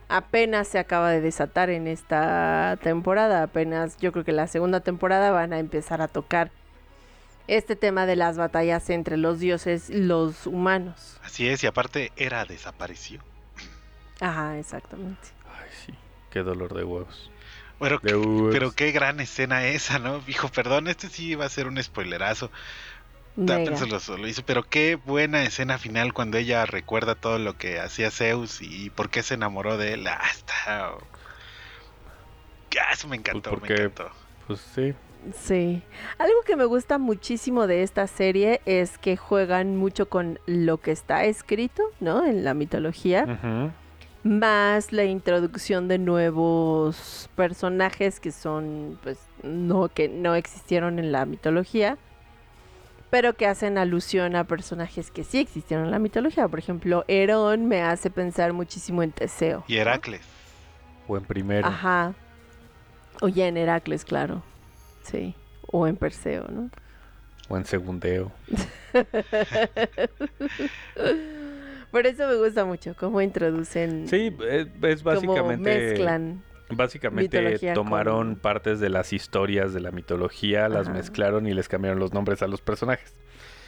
apenas 0.09 0.67
se 0.67 0.79
acaba 0.79 1.11
de 1.11 1.21
desatar 1.21 1.69
en 1.69 1.87
esta 1.87 2.77
temporada. 2.81 3.43
Apenas, 3.43 3.97
yo 3.97 4.11
creo 4.11 4.23
que 4.25 4.31
la 4.31 4.47
segunda 4.47 4.79
temporada 4.79 5.31
van 5.31 5.53
a 5.53 5.59
empezar 5.59 6.01
a 6.01 6.07
tocar 6.07 6.49
este 7.47 7.75
tema 7.75 8.05
de 8.05 8.15
las 8.15 8.37
batallas 8.37 8.89
entre 8.89 9.17
los 9.17 9.39
dioses 9.39 9.89
y 9.89 10.01
los 10.01 10.45
humanos. 10.47 11.19
Así 11.23 11.47
es, 11.47 11.63
y 11.63 11.67
aparte 11.67 12.11
era 12.15 12.45
desapareció. 12.45 13.21
Ajá, 14.19 14.57
exactamente. 14.57 15.29
Ay, 15.59 15.69
sí, 15.85 15.93
qué 16.29 16.39
dolor 16.43 16.73
de 16.73 16.83
huevos. 16.83 17.31
Bueno, 17.79 17.99
De 18.01 18.09
qué- 18.09 18.15
huevos. 18.15 18.49
pero 18.51 18.71
qué 18.71 18.91
gran 18.91 19.19
escena 19.19 19.65
esa, 19.67 19.99
¿no? 19.99 20.21
Hijo, 20.27 20.49
perdón, 20.49 20.87
este 20.87 21.09
sí 21.09 21.35
va 21.35 21.45
a 21.45 21.49
ser 21.49 21.67
un 21.67 21.81
spoilerazo. 21.81 22.51
Mega. 23.35 23.59
Tápenselo, 23.65 23.99
solo 23.99 24.27
hizo, 24.27 24.43
pero 24.43 24.63
qué 24.63 24.95
buena 24.95 25.43
escena 25.43 25.77
final 25.77 26.11
cuando 26.11 26.39
ella 26.39 26.65
recuerda 26.65 27.13
todo 27.13 27.37
lo 27.37 27.55
que 27.55 27.79
hacía 27.79 28.09
Zeus 28.09 28.61
y 28.63 28.89
por 28.89 29.11
qué 29.11 29.21
se 29.21 29.35
enamoró 29.35 29.77
de 29.77 29.93
él. 29.93 30.07
Ah, 30.07 30.19
está. 30.31 30.97
Ah, 32.79 32.91
eso 32.93 33.07
me 33.07 33.15
encantó, 33.15 33.51
Pues 33.51 33.61
me 33.61 33.67
porque- 33.67 33.83
encantó. 33.83 34.09
Pues 34.47 34.59
sí. 34.73 34.93
Sí. 35.33 35.81
Algo 36.17 36.41
que 36.45 36.55
me 36.55 36.65
gusta 36.65 36.97
muchísimo 36.97 37.67
de 37.67 37.83
esta 37.83 38.07
serie 38.07 38.61
es 38.65 38.97
que 38.97 39.17
juegan 39.17 39.75
mucho 39.75 40.09
con 40.09 40.39
lo 40.45 40.79
que 40.79 40.91
está 40.91 41.25
escrito, 41.25 41.83
¿no? 41.99 42.25
En 42.25 42.43
la 42.43 42.53
mitología. 42.53 43.71
Más 44.23 44.91
la 44.91 45.05
introducción 45.05 45.87
de 45.87 45.99
nuevos 45.99 47.29
personajes 47.35 48.19
que 48.19 48.31
son 48.31 48.99
pues 49.01 49.19
no 49.43 49.87
que 49.87 50.09
no 50.09 50.35
existieron 50.35 50.99
en 50.99 51.11
la 51.11 51.25
mitología 51.25 51.97
pero 53.09 53.35
que 53.35 53.47
hacen 53.47 53.77
alusión 53.77 54.35
a 54.35 54.43
personajes 54.43 55.11
que 55.11 55.23
sí 55.23 55.39
existieron 55.39 55.85
en 55.85 55.91
la 55.91 55.99
mitología 55.99 56.47
por 56.49 56.59
ejemplo 56.59 57.05
Herón 57.07 57.67
me 57.67 57.81
hace 57.83 58.09
pensar 58.09 58.51
muchísimo 58.51 59.01
en 59.01 59.11
Teseo 59.11 59.63
Y 59.67 59.77
Heracles. 59.77 60.21
O 61.07 61.15
en 61.15 61.23
primero. 61.23 61.65
ajá 61.65 62.13
o 63.21 63.29
ya 63.29 63.47
en 63.47 63.55
Heracles 63.55 64.03
claro 64.03 64.41
sí 65.09 65.35
o 65.71 65.87
en 65.87 65.95
Perseo 65.97 66.45
no 66.49 66.69
O 67.49 67.57
en 67.57 67.65
segundeo. 67.65 68.31
por 71.91 72.05
eso 72.05 72.27
me 72.27 72.35
gusta 72.35 72.65
mucho 72.65 72.95
cómo 72.99 73.21
introducen 73.21 74.07
Sí, 74.07 74.35
es, 74.49 74.67
es 74.81 75.03
cómo 75.03 75.15
básicamente... 75.15 75.69
mezclan 75.89 76.43
Básicamente 76.69 77.39
mitología 77.39 77.73
tomaron 77.73 78.33
con- 78.33 78.41
partes 78.41 78.81
de 78.81 78.89
las 78.89 79.13
historias 79.13 79.73
de 79.73 79.79
la 79.79 79.91
mitología, 79.91 80.67
las 80.67 80.87
Ajá. 80.87 80.97
mezclaron 80.97 81.47
y 81.47 81.53
les 81.53 81.69
cambiaron 81.69 81.97
los 81.97 82.11
nombres 82.13 82.41
a 82.41 82.47
los 82.47 82.59
personajes. 82.59 83.15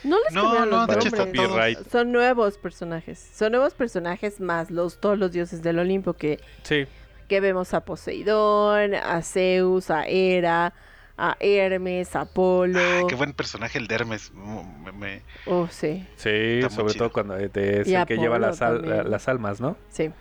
No 0.03 0.17
les 0.25 0.33
No, 0.33 0.41
cambiaron 0.43 0.69
no, 0.69 0.75
los 0.75 0.83
hecho 0.83 0.93
nombres. 0.97 1.13
están 1.13 1.31
todos. 1.31 1.47
Copyright. 1.47 1.87
Son 1.89 2.11
nuevos 2.11 2.57
personajes. 2.57 3.17
Son 3.33 3.53
nuevos 3.53 3.73
personajes 3.73 4.41
más 4.41 4.69
los 4.69 4.99
todos 4.99 5.17
los 5.17 5.31
dioses 5.31 5.63
del 5.63 5.79
Olimpo 5.79 6.11
que, 6.15 6.41
Sí, 6.63 6.87
que 7.29 7.39
vemos 7.39 7.73
a 7.73 7.85
Poseidón, 7.85 8.95
a 8.95 9.21
Zeus, 9.21 9.89
a 9.91 10.03
Hera, 10.05 10.73
a 11.19 11.37
Hermes, 11.39 12.15
a 12.15 12.21
Apolo. 12.21 12.79
Ah, 12.79 13.01
qué 13.09 13.15
buen 13.15 13.33
personaje 13.33 13.77
el 13.77 13.87
de 13.87 13.95
Hermes. 13.95 14.31
Mm, 14.33 14.83
me- 14.85 14.91
me- 14.91 15.21
Oh, 15.45 15.67
sí, 15.69 16.07
sí, 16.15 16.29
Está 16.63 16.69
sobre 16.69 16.93
todo 16.93 17.11
cuando 17.11 17.35
es 17.37 17.51
el 17.55 18.05
que 18.05 18.17
lleva 18.17 18.39
las, 18.39 18.61
al- 18.61 19.09
las 19.09 19.27
almas, 19.27 19.59
¿no? 19.61 19.75
sí. 19.89 20.11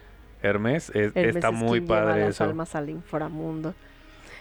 Hermes, 0.41 0.91
es- 0.91 1.17
Hermes 1.17 1.35
está 1.37 1.49
es 1.49 1.55
muy 1.55 1.81
quien 1.81 1.89
lleva 1.89 2.05
padre 2.05 2.21
las 2.21 2.31
eso. 2.31 2.45
almas 2.45 2.75
al 2.77 2.91
inframundo. 2.91 3.75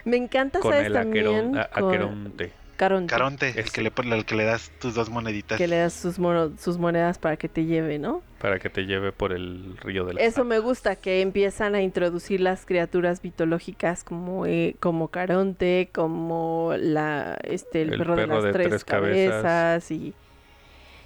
Me 0.05 0.15
encanta, 0.17 0.59
Con 0.59 0.71
¿sabes? 0.71 0.87
el 0.87 0.93
También 0.93 1.25
aquerón, 1.27 1.57
a- 1.57 1.67
con 1.69 1.85
aqueronte. 1.89 2.53
Caronte, 2.77 3.09
Caronte, 3.11 3.53
el 3.57 3.71
que, 3.71 3.81
le, 3.81 3.91
pon- 3.91 4.13
el 4.13 4.23
que 4.23 4.35
le 4.35 4.45
das 4.45 4.71
tus 4.79 4.93
dos 4.95 5.09
moneditas. 5.09 5.57
que 5.57 5.67
le 5.67 5.77
das 5.77 5.93
sus, 5.93 6.19
mono- 6.19 6.53
sus 6.57 6.77
monedas 6.77 7.17
para 7.17 7.35
que 7.35 7.49
te 7.49 7.65
lleve, 7.65 7.99
¿no? 7.99 8.21
Para 8.39 8.59
que 8.59 8.69
te 8.69 8.85
lleve 8.85 9.11
por 9.11 9.33
el 9.33 9.75
río 9.81 10.05
de 10.05 10.13
la 10.13 10.21
Eso 10.21 10.45
me 10.45 10.59
gusta, 10.59 10.95
que 10.95 11.21
empiezan 11.21 11.75
a 11.75 11.81
introducir 11.81 12.39
las 12.39 12.65
criaturas 12.65 13.23
mitológicas 13.23 14.03
como, 14.03 14.45
eh, 14.45 14.75
como 14.79 15.07
Caronte, 15.09 15.89
como 15.93 16.73
la, 16.77 17.37
este, 17.43 17.81
el, 17.81 17.93
El 17.93 17.97
perro, 17.99 18.15
de 18.15 18.27
las 18.27 18.43
de 18.43 18.51
tres, 18.53 18.67
tres 18.69 18.85
cabezas. 18.85 19.41
cabezas. 19.43 19.91
y, 19.91 20.13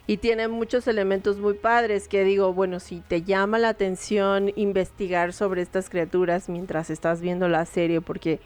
y 0.07 0.17
tiene 0.17 0.49
muchos 0.49 0.87
elementos 0.87 1.37
muy 1.37 1.53
padres 1.53 2.07
que 2.09 2.23
digo, 2.25 2.53
bueno, 2.53 2.79
si 2.81 2.99
te 2.99 3.21
llama 3.21 3.59
la 3.59 3.69
atención 3.69 4.51
investigar 4.57 5.31
sobre 5.31 5.61
estas 5.61 5.89
criaturas 5.89 6.49
mientras 6.49 6.89
estás 6.89 7.21
viendo 7.21 7.47
la 7.47 7.65
serie 7.65 8.01
porque 8.01 8.39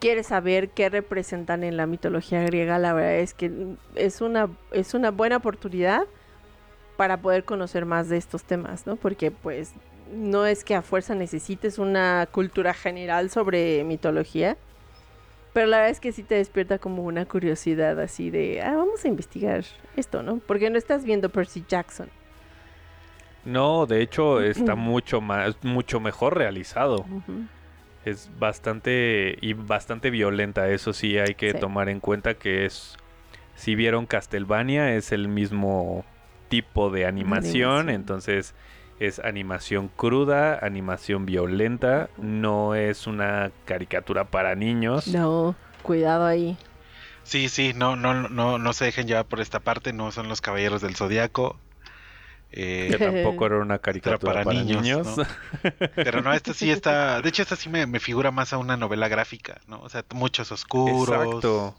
quieres 0.00 0.28
saber 0.28 0.70
qué 0.70 0.88
representan 0.88 1.64
en 1.64 1.76
la 1.76 1.86
mitología 1.86 2.42
griega, 2.42 2.78
la 2.78 2.92
verdad 2.92 3.16
es 3.16 3.34
que 3.34 3.50
es 3.94 4.20
una, 4.20 4.48
es 4.72 4.94
una 4.94 5.10
buena 5.10 5.36
oportunidad 5.36 6.04
para 6.96 7.18
poder 7.18 7.44
conocer 7.44 7.84
más 7.84 8.08
de 8.08 8.16
estos 8.16 8.44
temas, 8.44 8.86
¿no? 8.86 8.96
Porque 8.96 9.30
pues 9.30 9.72
no 10.12 10.46
es 10.46 10.64
que 10.64 10.74
a 10.74 10.82
fuerza 10.82 11.14
necesites 11.14 11.78
una 11.78 12.28
cultura 12.30 12.74
general 12.74 13.30
sobre 13.30 13.84
mitología, 13.84 14.56
Pero 15.52 15.66
la 15.66 15.78
verdad 15.78 15.90
es 15.90 16.00
que 16.00 16.12
sí 16.12 16.22
te 16.22 16.36
despierta 16.36 16.78
como 16.78 17.02
una 17.02 17.24
curiosidad 17.24 17.98
así 18.00 18.30
de, 18.30 18.62
ah, 18.62 18.76
vamos 18.76 19.04
a 19.04 19.08
investigar 19.08 19.64
esto, 19.96 20.22
¿no? 20.22 20.38
Porque 20.38 20.70
no 20.70 20.78
estás 20.78 21.04
viendo 21.04 21.30
Percy 21.30 21.64
Jackson. 21.66 22.08
No, 23.44 23.86
de 23.86 24.02
hecho 24.02 24.40
está 24.40 24.74
mucho 24.76 25.20
más, 25.20 25.56
mucho 25.62 26.00
mejor 26.00 26.36
realizado. 26.36 27.04
Es 28.08 28.30
bastante 28.38 29.36
y 29.40 29.52
bastante 29.54 30.10
violenta, 30.10 30.68
eso 30.68 30.92
sí 30.92 31.18
hay 31.18 31.34
que 31.34 31.52
Sí. 31.52 31.58
tomar 31.58 31.88
en 31.88 32.00
cuenta 32.00 32.34
que 32.34 32.64
es 32.64 32.96
si 33.54 33.74
vieron 33.74 34.06
Castlevania 34.06 34.94
es 34.94 35.10
el 35.12 35.28
mismo 35.28 36.04
tipo 36.48 36.90
de 36.90 37.06
animación, 37.06 37.70
Animación. 37.70 37.88
entonces 37.90 38.54
es 39.00 39.18
animación 39.18 39.88
cruda, 39.88 40.58
animación 40.64 41.26
violenta, 41.26 42.08
no 42.18 42.74
es 42.74 43.06
una 43.06 43.50
caricatura 43.64 44.24
para 44.24 44.54
niños. 44.54 45.08
No, 45.08 45.54
cuidado 45.82 46.24
ahí. 46.26 46.56
Sí, 47.24 47.48
sí, 47.48 47.72
no, 47.76 47.94
no, 47.96 48.28
no, 48.28 48.58
no 48.58 48.72
se 48.72 48.86
dejen 48.86 49.06
llevar 49.06 49.26
por 49.26 49.40
esta 49.40 49.60
parte, 49.60 49.92
no 49.92 50.10
son 50.12 50.28
los 50.28 50.40
caballeros 50.40 50.80
del 50.80 50.96
zodiaco. 50.96 51.58
Eh, 52.52 52.88
Que 52.88 52.98
tampoco 52.98 53.46
era 53.46 53.58
una 53.58 53.78
caricatura 53.80 54.42
para 54.42 54.42
para, 54.42 54.64
niños, 54.64 54.82
niños. 54.82 55.04
¿no? 55.04 55.16
pero 56.02 56.22
no, 56.22 56.32
esta 56.34 56.54
sí 56.54 56.70
está. 56.70 57.20
De 57.22 57.28
hecho, 57.28 57.42
esta 57.42 57.56
sí 57.56 57.68
me, 57.68 57.86
me 57.86 58.00
figura 58.00 58.30
más 58.30 58.52
a 58.52 58.58
una 58.58 58.76
novela 58.76 59.08
gráfica, 59.08 59.60
¿no? 59.66 59.80
O 59.80 59.88
sea, 59.88 60.04
muchos 60.14 60.52
oscuros. 60.52 61.44
Exacto. 61.44 61.76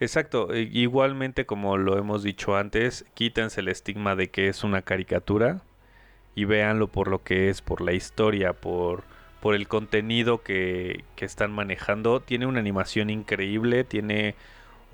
Exacto. 0.00 0.54
I- 0.56 0.70
Igualmente, 0.72 1.46
como 1.46 1.76
lo 1.78 1.98
hemos 1.98 2.22
dicho 2.22 2.56
antes, 2.56 3.04
quítense 3.14 3.60
el 3.60 3.68
estigma 3.68 4.16
de 4.16 4.30
que 4.30 4.48
es 4.48 4.64
una 4.64 4.82
caricatura 4.82 5.62
y 6.34 6.44
véanlo 6.46 6.88
por 6.88 7.08
lo 7.08 7.22
que 7.24 7.50
es, 7.50 7.62
por 7.62 7.80
la 7.82 7.92
historia, 7.92 8.54
por, 8.54 9.04
por 9.40 9.54
el 9.56 9.68
contenido 9.68 10.42
que, 10.42 11.04
que 11.16 11.24
están 11.26 11.52
manejando. 11.52 12.20
Tiene 12.20 12.46
una 12.46 12.60
animación 12.60 13.10
increíble, 13.10 13.84
tiene 13.84 14.36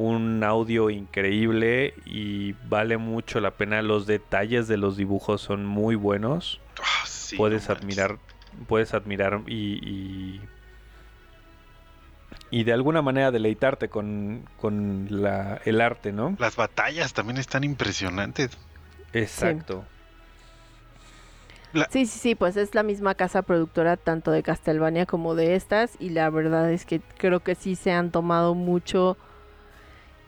un 0.08 0.42
audio 0.44 0.90
increíble 0.90 1.94
y 2.04 2.52
vale 2.68 2.96
mucho 2.96 3.40
la 3.40 3.52
pena. 3.52 3.82
Los 3.82 4.06
detalles 4.06 4.68
de 4.68 4.76
los 4.76 4.96
dibujos 4.96 5.40
son 5.40 5.64
muy 5.66 5.94
buenos. 5.94 6.60
Ah, 6.78 7.06
sí, 7.06 7.36
puedes 7.36 7.68
no 7.68 7.74
manches. 7.74 7.82
admirar, 7.82 8.18
puedes 8.68 8.94
admirar 8.94 9.42
y, 9.46 9.78
y, 9.82 10.40
y 12.50 12.64
de 12.64 12.72
alguna 12.72 13.02
manera 13.02 13.30
deleitarte 13.30 13.88
con, 13.88 14.48
con 14.56 15.06
la, 15.10 15.60
el 15.64 15.80
arte, 15.80 16.12
¿no? 16.12 16.36
Las 16.38 16.56
batallas 16.56 17.12
también 17.12 17.38
están 17.38 17.64
impresionantes. 17.64 18.58
Exacto. 19.12 19.84
Sí, 21.90 22.04
sí, 22.04 22.18
sí, 22.18 22.34
pues 22.34 22.58
es 22.58 22.74
la 22.74 22.82
misma 22.82 23.14
casa 23.14 23.40
productora 23.40 23.96
tanto 23.96 24.30
de 24.30 24.42
Castlevania 24.42 25.06
como 25.06 25.34
de 25.34 25.54
estas 25.54 25.96
y 25.98 26.10
la 26.10 26.28
verdad 26.28 26.70
es 26.70 26.84
que 26.84 27.00
creo 27.16 27.40
que 27.40 27.54
sí 27.54 27.76
se 27.76 27.92
han 27.92 28.10
tomado 28.10 28.54
mucho 28.54 29.16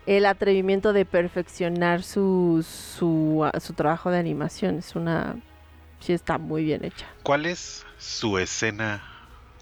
el 0.06 0.26
atrevimiento 0.26 0.92
de 0.92 1.04
perfeccionar 1.04 2.02
su, 2.02 2.64
su, 2.68 3.42
ah, 3.44 3.58
su 3.60 3.72
trabajo 3.74 4.10
de 4.10 4.18
animación. 4.18 4.78
Es 4.78 4.94
una... 4.96 5.36
sí 6.00 6.12
está 6.12 6.38
muy 6.38 6.64
bien 6.64 6.84
hecha. 6.84 7.06
¿Cuál 7.22 7.46
es 7.46 7.84
su 7.98 8.38
escena 8.38 9.02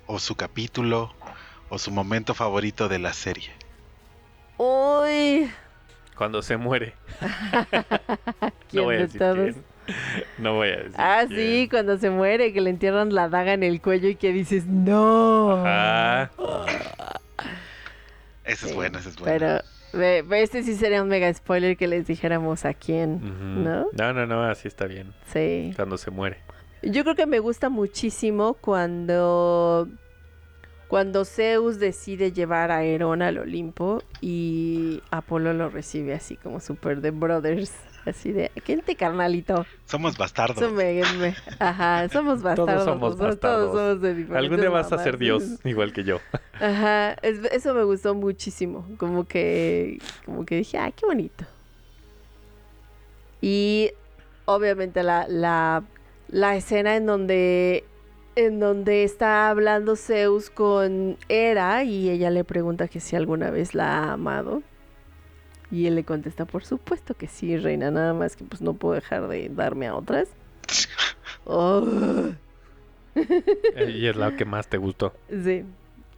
o 0.06 0.18
su 0.18 0.34
capítulo 0.36 1.14
o 1.68 1.78
su 1.78 1.90
momento 1.90 2.34
favorito 2.34 2.88
de 2.88 2.98
la 2.98 3.12
serie? 3.12 3.50
Uy, 4.58 5.50
Cuando 6.16 6.42
se 6.42 6.56
muere. 6.56 6.94
¿quién 8.68 8.84
no 8.84 8.84
voy 8.84 8.96
a 8.96 8.98
de 8.98 9.02
decir 9.04 9.20
todos? 9.20 9.54
quién. 9.54 9.64
No 10.38 10.54
voy 10.54 10.68
a 10.68 10.76
decir 10.76 10.94
Ah, 10.94 11.24
quién. 11.26 11.40
sí, 11.40 11.68
cuando 11.70 11.98
se 11.98 12.10
muere, 12.10 12.52
que 12.52 12.60
le 12.60 12.70
entierran 12.70 13.14
la 13.14 13.28
daga 13.28 13.52
en 13.54 13.62
el 13.62 13.80
cuello 13.80 14.08
y 14.08 14.16
que 14.16 14.32
dices, 14.32 14.66
no. 14.66 15.62
Ah, 15.66 16.30
Esa 18.44 18.66
es 18.66 18.72
Sí, 18.72 18.74
buena, 18.74 18.98
esa 18.98 19.08
es 19.08 19.16
buena. 19.16 19.38
Pero 19.38 19.62
este 19.92 20.62
sí 20.62 20.74
sería 20.74 21.02
un 21.02 21.08
mega 21.08 21.32
spoiler 21.32 21.76
que 21.76 21.86
les 21.86 22.06
dijéramos 22.06 22.64
a 22.64 22.74
quién. 22.74 23.20
¿no? 23.62 23.86
no, 23.92 24.12
no, 24.12 24.26
no, 24.26 24.42
así 24.44 24.68
está 24.68 24.86
bien. 24.86 25.12
Sí. 25.32 25.72
Cuando 25.76 25.98
se 25.98 26.10
muere. 26.10 26.38
Yo 26.82 27.04
creo 27.04 27.14
que 27.14 27.26
me 27.26 27.38
gusta 27.38 27.68
muchísimo 27.68 28.54
cuando 28.54 29.88
cuando 30.92 31.24
Zeus 31.24 31.78
decide 31.78 32.32
llevar 32.32 32.70
a 32.70 32.84
Herón 32.84 33.22
al 33.22 33.38
Olimpo 33.38 34.02
y 34.20 35.00
Apolo 35.10 35.54
lo 35.54 35.70
recibe 35.70 36.12
así 36.12 36.36
como 36.36 36.60
super 36.60 37.00
de 37.00 37.10
brothers, 37.12 37.72
así 38.04 38.30
de, 38.30 38.50
"Gente 38.66 38.94
carnalito." 38.94 39.64
Somos 39.86 40.18
bastardos. 40.18 40.58
Ajá, 41.58 42.10
somos 42.10 42.42
bastardos. 42.42 42.84
somos 42.84 43.00
nosotros 43.12 43.28
bastardos. 43.30 43.70
Todos 43.72 43.80
somos 43.88 44.02
de 44.02 44.08
diferentes 44.10 44.36
Algún 44.36 44.60
día 44.60 44.68
vas 44.68 44.92
a 44.92 44.98
ser 45.02 45.16
Dios, 45.16 45.42
igual 45.64 45.94
que 45.94 46.04
yo. 46.04 46.18
Ajá, 46.60 47.12
es- 47.22 47.42
eso 47.50 47.72
me 47.72 47.84
gustó 47.84 48.14
muchísimo. 48.14 48.86
Como 48.98 49.24
que, 49.24 49.98
como 50.26 50.44
que 50.44 50.56
dije, 50.56 50.76
ay, 50.76 50.92
qué 50.92 51.06
bonito. 51.06 51.46
Y 53.40 53.92
obviamente 54.44 55.02
la, 55.02 55.26
la, 55.26 55.84
la 56.28 56.54
escena 56.54 56.96
en 56.96 57.06
donde, 57.06 57.84
en 58.36 58.60
donde 58.60 59.04
está 59.04 59.48
hablando 59.50 59.96
Zeus 59.96 60.50
con 60.50 61.16
Hera 61.28 61.84
y 61.84 62.10
ella 62.10 62.30
le 62.30 62.44
pregunta 62.44 62.88
que 62.88 63.00
si 63.00 63.16
alguna 63.16 63.50
vez 63.50 63.74
la 63.74 63.98
ha 63.98 64.12
amado. 64.12 64.62
Y 65.70 65.86
él 65.86 65.94
le 65.94 66.04
contesta, 66.04 66.44
por 66.44 66.64
supuesto 66.64 67.14
que 67.14 67.28
sí, 67.28 67.56
reina, 67.56 67.90
nada 67.90 68.12
más 68.12 68.36
que 68.36 68.44
pues 68.44 68.60
no 68.60 68.74
puedo 68.74 68.94
dejar 68.94 69.28
de 69.28 69.48
darme 69.48 69.86
a 69.86 69.94
otras. 69.94 70.28
Oh. 71.44 71.84
Y 73.14 74.06
es 74.06 74.16
la 74.16 74.36
que 74.36 74.44
más 74.44 74.68
te 74.68 74.76
gustó. 74.76 75.12
Sí, 75.28 75.64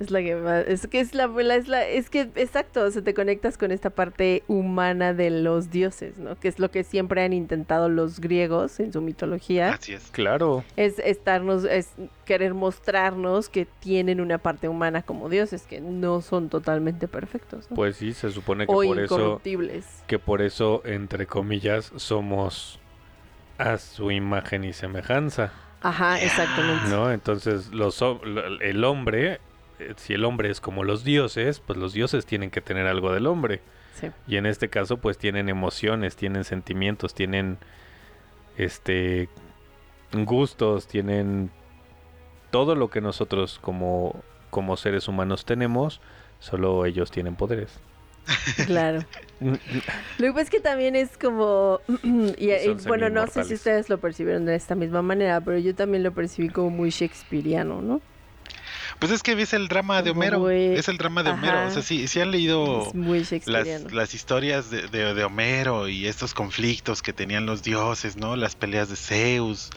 es 0.00 0.10
la 0.10 0.20
que 0.22 0.34
más, 0.34 0.66
es 0.66 0.86
que 0.88 0.98
es 1.00 1.14
la, 1.14 1.28
la- 1.28 1.54
es 1.54 1.68
la, 1.68 1.86
es 1.86 2.10
que 2.10 2.22
exacto, 2.34 2.82
o 2.82 2.90
sea, 2.90 3.02
te 3.02 3.14
conectas 3.14 3.56
con 3.56 3.70
esta 3.70 3.90
parte 3.90 4.42
humana 4.48 5.14
de 5.14 5.30
los 5.30 5.70
dioses, 5.70 6.18
¿no? 6.18 6.34
Que 6.38 6.48
es 6.48 6.58
lo 6.58 6.70
que 6.70 6.82
siempre 6.82 7.22
han 7.22 7.32
intentado 7.32 7.88
los 7.88 8.18
griegos 8.20 8.80
en 8.80 8.92
su 8.92 9.00
mitología, 9.00 9.74
Así 9.74 9.92
es. 9.94 10.10
Claro. 10.10 10.64
es 10.76 10.98
estarnos, 10.98 11.64
es 11.64 11.90
querer 12.24 12.54
mostrarnos 12.54 13.48
que 13.48 13.66
tienen 13.80 14.20
una 14.20 14.38
parte 14.38 14.68
humana 14.68 15.02
como 15.02 15.28
dioses, 15.28 15.62
que 15.62 15.80
no 15.80 16.20
son 16.22 16.48
totalmente 16.48 17.06
perfectos, 17.06 17.70
¿no? 17.70 17.76
Pues 17.76 17.96
sí, 17.96 18.12
se 18.14 18.30
supone 18.30 18.66
que 18.66 18.72
o 18.72 18.76
por 18.82 18.98
eso 18.98 19.14
incorruptibles. 19.14 19.86
que 20.08 20.18
por 20.18 20.42
eso, 20.42 20.82
entre 20.84 21.26
comillas, 21.26 21.92
somos 21.96 22.80
a 23.58 23.78
su 23.78 24.10
imagen 24.10 24.64
y 24.64 24.72
semejanza, 24.72 25.52
Ajá, 25.80 26.20
exactamente. 26.20 26.88
¿no? 26.88 27.12
Entonces, 27.12 27.68
los, 27.72 28.02
el 28.60 28.82
hombre, 28.84 29.38
si 29.96 30.14
el 30.14 30.24
hombre 30.24 30.50
es 30.50 30.60
como 30.60 30.84
los 30.84 31.04
dioses, 31.04 31.60
pues 31.60 31.78
los 31.78 31.92
dioses 31.92 32.26
tienen 32.26 32.50
que 32.50 32.60
tener 32.60 32.86
algo 32.86 33.12
del 33.12 33.26
hombre. 33.26 33.60
Sí. 33.94 34.08
Y 34.26 34.36
en 34.36 34.46
este 34.46 34.68
caso, 34.68 34.96
pues 34.98 35.18
tienen 35.18 35.48
emociones, 35.48 36.16
tienen 36.16 36.44
sentimientos, 36.44 37.14
tienen, 37.14 37.58
este, 38.56 39.28
gustos, 40.12 40.86
tienen 40.86 41.50
todo 42.50 42.74
lo 42.74 42.88
que 42.88 43.00
nosotros 43.00 43.58
como, 43.60 44.22
como 44.50 44.76
seres 44.76 45.08
humanos 45.08 45.44
tenemos, 45.44 46.00
solo 46.38 46.86
ellos 46.86 47.10
tienen 47.10 47.36
poderes. 47.36 47.80
Claro. 48.66 49.04
Lo 49.40 49.58
que 50.18 50.30
pasa 50.30 50.42
es 50.42 50.50
que 50.50 50.60
también 50.60 50.96
es 50.96 51.18
como, 51.18 51.80
y, 52.02 52.50
y 52.50 52.64
Son 52.64 52.78
bueno, 52.86 53.10
no 53.10 53.26
sé 53.26 53.44
si 53.44 53.54
ustedes 53.54 53.88
lo 53.88 53.98
percibieron 53.98 54.46
de 54.46 54.54
esta 54.54 54.74
misma 54.74 55.02
manera, 55.02 55.40
pero 55.40 55.58
yo 55.58 55.74
también 55.74 56.02
lo 56.02 56.12
percibí 56.12 56.48
como 56.48 56.70
muy 56.70 56.90
shakespeariano, 56.90 57.82
¿no? 57.82 58.00
Pues 58.98 59.12
es 59.12 59.22
que 59.22 59.34
ves 59.34 59.52
el 59.52 59.68
drama 59.68 60.02
de 60.02 60.10
Homero. 60.10 60.38
muy- 60.40 60.66
Es 60.76 60.88
el 60.88 60.96
drama 60.96 61.22
de 61.22 61.30
Homero. 61.30 61.66
O 61.66 61.70
sea, 61.70 61.82
sí, 61.82 62.08
sí 62.08 62.20
han 62.20 62.30
leído 62.30 62.86
Es 62.88 62.94
muy 62.94 63.24
las, 63.46 63.92
las 63.92 64.14
historias 64.14 64.70
de, 64.70 64.88
de- 64.88 65.14
de 65.14 65.24
Homero 65.24 65.88
y 65.88 66.06
estos 66.06 66.32
conflictos 66.34 67.02
que 67.02 67.12
tenían 67.12 67.44
los 67.46 67.62
dioses, 67.62 68.16
¿no? 68.16 68.36
Las 68.36 68.54
peleas 68.56 68.88
de 68.88 68.96
Zeus. 68.96 69.70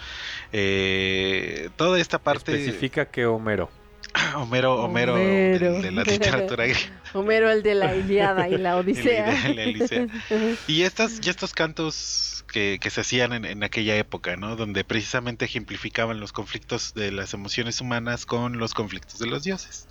eh, 0.54 1.70
toda 1.76 2.00
esta 2.00 2.20
parte. 2.20 2.54
Especifica 2.54 3.06
que 3.06 3.26
Homero. 3.26 3.70
Homero, 4.36 4.76
Homero, 4.84 5.14
Homero. 5.16 5.74
De, 5.74 5.82
de 5.82 5.92
la 5.92 6.04
literatura 6.04 6.66
griega. 6.68 7.02
Homero, 7.14 7.50
el 7.50 7.64
de 7.64 7.76
la 7.76 7.96
Iliada 7.96 8.48
y 8.50 8.58
la 8.58 8.76
Odisea. 8.78 9.50
La. 9.54 10.08
Y 10.68 10.82
estas, 10.84 11.20
y 11.26 11.30
estos 11.30 11.54
cantos 11.54 12.46
que, 12.52 12.80
que 12.82 12.90
se 12.90 13.02
hacían 13.02 13.34
en, 13.34 13.46
en 13.46 13.64
aquella 13.64 13.96
época, 13.96 14.36
¿no? 14.38 14.56
Donde 14.56 14.84
precisamente 14.84 15.46
ejemplificaban 15.46 16.20
los 16.20 16.32
conflictos 16.34 16.94
de 16.94 17.12
las 17.12 17.34
emociones 17.34 17.82
humanas 17.82 18.26
con 18.26 18.58
los 18.58 18.74
conflictos 18.74 19.20
de 19.20 19.28
los 19.28 19.44
dioses. 19.44 19.88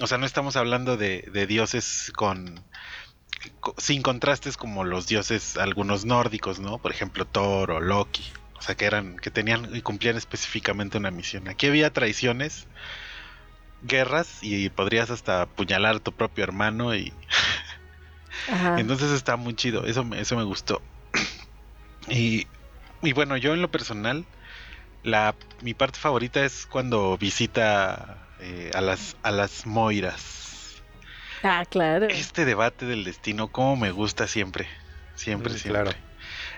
O 0.00 0.06
sea, 0.06 0.18
no 0.18 0.26
estamos 0.26 0.56
hablando 0.56 0.96
de, 0.96 1.28
de 1.32 1.46
dioses 1.46 2.10
con, 2.16 2.60
co- 3.60 3.74
sin 3.78 4.02
contrastes 4.02 4.56
como 4.56 4.84
los 4.84 5.06
dioses 5.06 5.56
algunos 5.56 6.04
nórdicos, 6.04 6.58
¿no? 6.60 6.78
Por 6.78 6.90
ejemplo, 6.92 7.26
Thor 7.26 7.70
o 7.72 7.80
Loki. 7.80 8.24
O 8.58 8.62
sea, 8.62 8.74
que 8.76 8.84
eran, 8.84 9.16
que 9.16 9.30
tenían 9.30 9.74
y 9.74 9.82
cumplían 9.82 10.16
específicamente 10.16 10.96
una 10.96 11.10
misión. 11.10 11.48
Aquí 11.48 11.66
había 11.66 11.92
traiciones, 11.92 12.66
guerras 13.82 14.38
y 14.42 14.68
podrías 14.70 15.10
hasta 15.10 15.42
apuñalar 15.42 15.96
a 15.96 16.00
tu 16.00 16.12
propio 16.12 16.44
hermano 16.44 16.94
y 16.94 17.12
Ajá. 18.50 18.76
entonces 18.80 19.10
está 19.10 19.36
muy 19.36 19.54
chido, 19.54 19.84
eso 19.86 20.04
me, 20.04 20.20
eso 20.20 20.36
me 20.36 20.44
gustó. 20.44 20.80
Y, 22.08 22.46
y 23.02 23.12
bueno, 23.12 23.36
yo 23.36 23.54
en 23.54 23.62
lo 23.62 23.70
personal, 23.70 24.24
la, 25.02 25.34
mi 25.62 25.74
parte 25.74 25.98
favorita 25.98 26.44
es 26.44 26.66
cuando 26.66 27.16
visita 27.18 28.28
eh, 28.40 28.70
a, 28.74 28.80
las, 28.80 29.16
a 29.22 29.30
las 29.30 29.66
Moiras. 29.66 30.82
Ah, 31.42 31.64
claro. 31.68 32.06
Este 32.06 32.44
debate 32.44 32.86
del 32.86 33.04
destino, 33.04 33.48
como 33.48 33.76
me 33.76 33.90
gusta 33.90 34.26
siempre. 34.28 34.68
Siempre, 35.16 35.54
Mm, 35.54 35.56
siempre. 35.58 35.82
claro. 35.82 35.98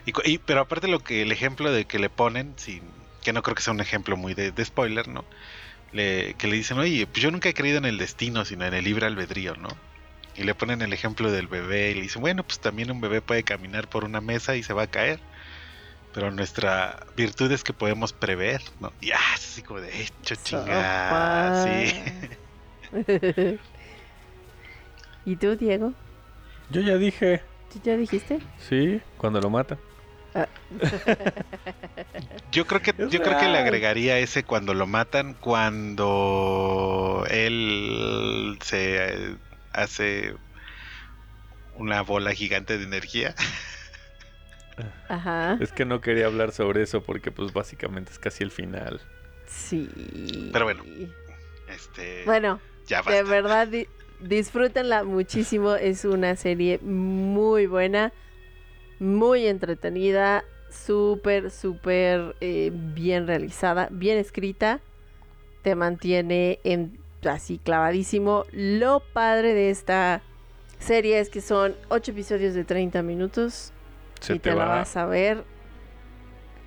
Y, 0.07 0.13
cu- 0.13 0.23
y- 0.25 0.39
pero 0.39 0.61
aparte 0.61 0.89
lo 0.89 1.01
que 1.01 1.23
el 1.23 1.33
ejemplo 1.33 1.73
de 1.73 1.87
que 1.87 1.99
le 1.99 2.11
ponen, 2.11 2.55
sin, 2.59 2.83
que 3.23 3.33
no 3.33 3.43
creo 3.43 3.55
que 3.55 3.63
sea 3.63 3.73
un 3.73 3.81
ejemplo 3.81 4.17
muy 4.17 4.35
de, 4.35 4.51
de 4.53 4.65
spoiler, 4.65 5.09
¿no? 5.09 5.25
Le, 5.95 6.35
que 6.35 6.47
le 6.49 6.57
dicen, 6.57 6.77
oye, 6.79 7.07
pues 7.07 7.23
yo 7.23 7.31
nunca 7.31 7.49
he 7.49 7.55
creído 7.55 7.79
en 7.79 7.87
el 7.87 7.97
destino, 7.97 8.45
sino 8.45 8.67
en 8.67 8.75
el 8.75 8.85
libre 8.85 9.07
albedrío, 9.07 9.55
¿no? 9.57 9.69
Y 10.37 10.43
le 10.43 10.55
ponen 10.55 10.83
el 10.83 10.93
ejemplo 10.93 11.31
del 11.31 11.47
bebé 11.47 11.93
y 11.93 11.95
le 11.95 12.03
dicen, 12.03 12.21
bueno, 12.21 12.43
pues 12.43 12.59
también 12.59 12.91
un 12.91 13.01
bebé 13.01 13.23
puede 13.23 13.45
caminar 13.45 13.89
por 13.89 14.05
una 14.05 14.21
mesa 14.21 14.57
y 14.57 14.63
se 14.63 14.73
va 14.73 14.83
a 14.83 14.87
caer. 14.89 15.21
Pero 16.13 16.31
nuestra 16.31 17.07
virtud 17.17 17.51
es 17.53 17.65
que 17.65 17.73
podemos 17.73 18.13
prever, 18.13 18.61
¿no? 18.81 18.93
Y 19.01 19.13
ah, 19.13 19.35
es 19.35 19.45
así 19.45 19.63
como 19.63 19.81
de 19.81 20.03
hecho 20.03 20.35
chingada, 20.37 21.65
sí. 21.65 21.95
¿Y 25.25 25.37
tú, 25.37 25.57
Diego? 25.57 25.93
Yo 26.71 26.81
ya 26.81 26.97
dije, 26.97 27.43
¿Tú 27.73 27.81
ya 27.83 27.97
dijiste? 27.97 28.41
sí, 28.59 29.01
cuando 29.17 29.41
lo 29.41 29.51
matan. 29.51 29.79
Yo 32.51 32.67
creo 32.67 32.81
que 32.83 32.93
yo 33.11 33.23
creo 33.23 33.39
que 33.39 33.49
le 33.49 33.59
agregaría 33.59 34.19
ese 34.19 34.45
cuando 34.45 34.75
lo 34.75 34.87
matan, 34.87 35.35
cuando 35.35 37.25
él 37.31 38.59
se 38.63 38.97
eh, 38.97 39.37
hace 39.73 40.35
una 41.77 42.03
bola 42.03 42.33
gigante 42.33 42.79
de 42.79 42.85
energía. 42.85 43.35
Ajá. 45.09 45.59
Es 45.61 45.73
que 45.73 45.85
no 45.85 46.01
quería 46.01 46.27
hablar 46.27 46.53
sobre 46.53 46.83
eso 46.83 47.03
porque 47.03 47.31
pues 47.33 47.53
básicamente 47.53 48.13
es 48.13 48.19
casi 48.19 48.43
el 48.45 48.51
final. 48.51 49.01
Sí. 49.47 50.51
Pero 50.53 50.65
bueno. 50.65 50.85
Este, 51.69 52.23
Bueno, 52.25 52.61
ya 52.87 53.03
de 53.03 53.23
verdad, 53.23 53.67
di- 53.69 53.89
disfrútenla 54.21 55.03
muchísimo. 55.05 55.75
Es 55.75 56.05
una 56.05 56.37
serie 56.37 56.79
muy 56.81 57.67
buena, 57.67 58.13
muy 59.05 59.47
entretenida, 59.47 60.45
súper, 60.71 61.51
súper 61.51 62.35
eh, 62.41 62.71
bien 62.73 63.27
realizada, 63.27 63.89
bien 63.91 64.19
escrita. 64.19 64.81
Te 65.63 65.75
mantiene 65.75 66.59
en, 66.65 66.99
así 67.25 67.59
clavadísimo. 67.59 68.45
Lo 68.53 69.01
padre 69.13 69.55
de 69.55 69.71
esta 69.71 70.23
serie 70.79 71.21
es 71.21 71.29
que 71.31 71.41
son 71.41 71.75
8 71.89 72.11
episodios 72.11 72.55
de 72.55 72.65
30 72.65 73.03
minutos 73.03 73.73
Se 74.21 74.35
y 74.35 74.39
te, 74.39 74.51
te, 74.51 74.57
la 74.57 74.65
va. 74.65 74.77
vas 74.77 74.97
a 74.97 75.07
ver 75.07 75.45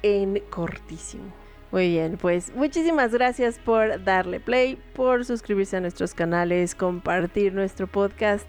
en 0.02 0.40
cortísimo. 0.50 1.34
Muy 1.72 1.90
bien, 1.90 2.18
pues 2.18 2.56
muchísimas 2.56 3.12
gracias 3.12 3.60
por 3.60 4.02
darle 4.06 4.40
play, 4.40 4.80
por 4.94 5.26
suscribirse 5.26 5.76
a 5.76 5.82
nuestros 5.82 6.14
canales, 6.14 6.76
compartir 6.76 7.54
nuestro 7.54 7.88
podcast 7.88 8.48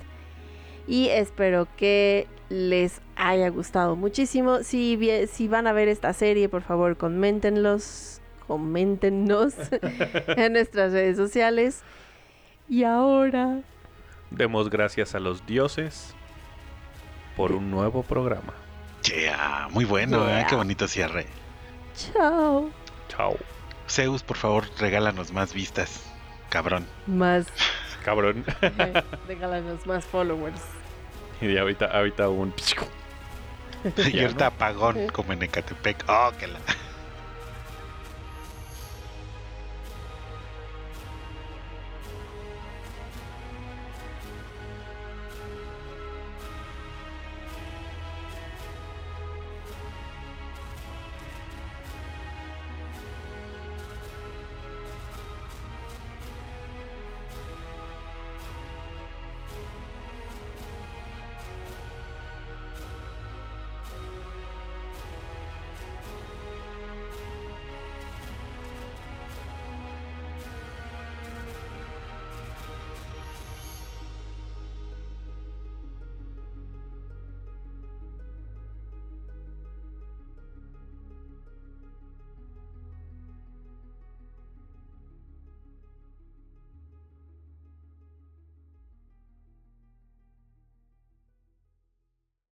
y 0.87 1.09
espero 1.09 1.66
que 1.77 2.29
les 2.48 3.00
haya 3.16 3.48
gustado 3.50 3.96
muchísimo. 3.96 4.62
Si, 4.62 4.98
si 5.30 5.48
van 5.48 5.66
a 5.66 5.72
ver 5.72 5.88
esta 5.88 6.12
serie, 6.12 6.48
por 6.48 6.62
favor, 6.62 6.96
coméntenlos, 6.96 8.20
coméntenos 8.46 9.54
en 10.28 10.52
nuestras 10.54 10.92
redes 10.92 11.16
sociales. 11.16 11.82
Y 12.68 12.84
ahora, 12.84 13.61
Demos 14.30 14.68
gracias 14.68 15.14
a 15.14 15.20
los 15.20 15.46
dioses 15.46 16.14
por 17.37 17.52
un 17.52 17.70
nuevo 17.70 18.02
programa. 18.02 18.52
Yeah, 19.04 19.68
muy 19.70 19.84
bueno, 19.87 20.28
¿eh? 20.28 20.44
Qué 20.48 20.54
bonito 20.54 20.87
cierre. 20.87 21.26
chao. 21.94 22.70
Chao. 23.08 23.37
Zeus, 23.88 24.22
por 24.22 24.37
favor, 24.37 24.64
regálanos 24.78 25.32
más 25.32 25.54
vistas. 25.54 26.04
Cabrón. 26.50 26.87
Más, 27.06 27.46
Cabrón. 28.04 28.44
regálanos 29.26 29.87
más 29.87 30.04
followers. 30.04 30.61
y 31.46 31.57
ahorita, 31.57 31.87
ahorita 31.87 32.29
un... 32.29 32.55
y 34.12 34.20
ahorita 34.20 34.46
apagón 34.46 35.09
como 35.09 35.33
en 35.33 35.42
Ecatepec. 35.42 36.05
Oh, 36.09 36.33
que 36.38 36.46
la. 36.48 36.59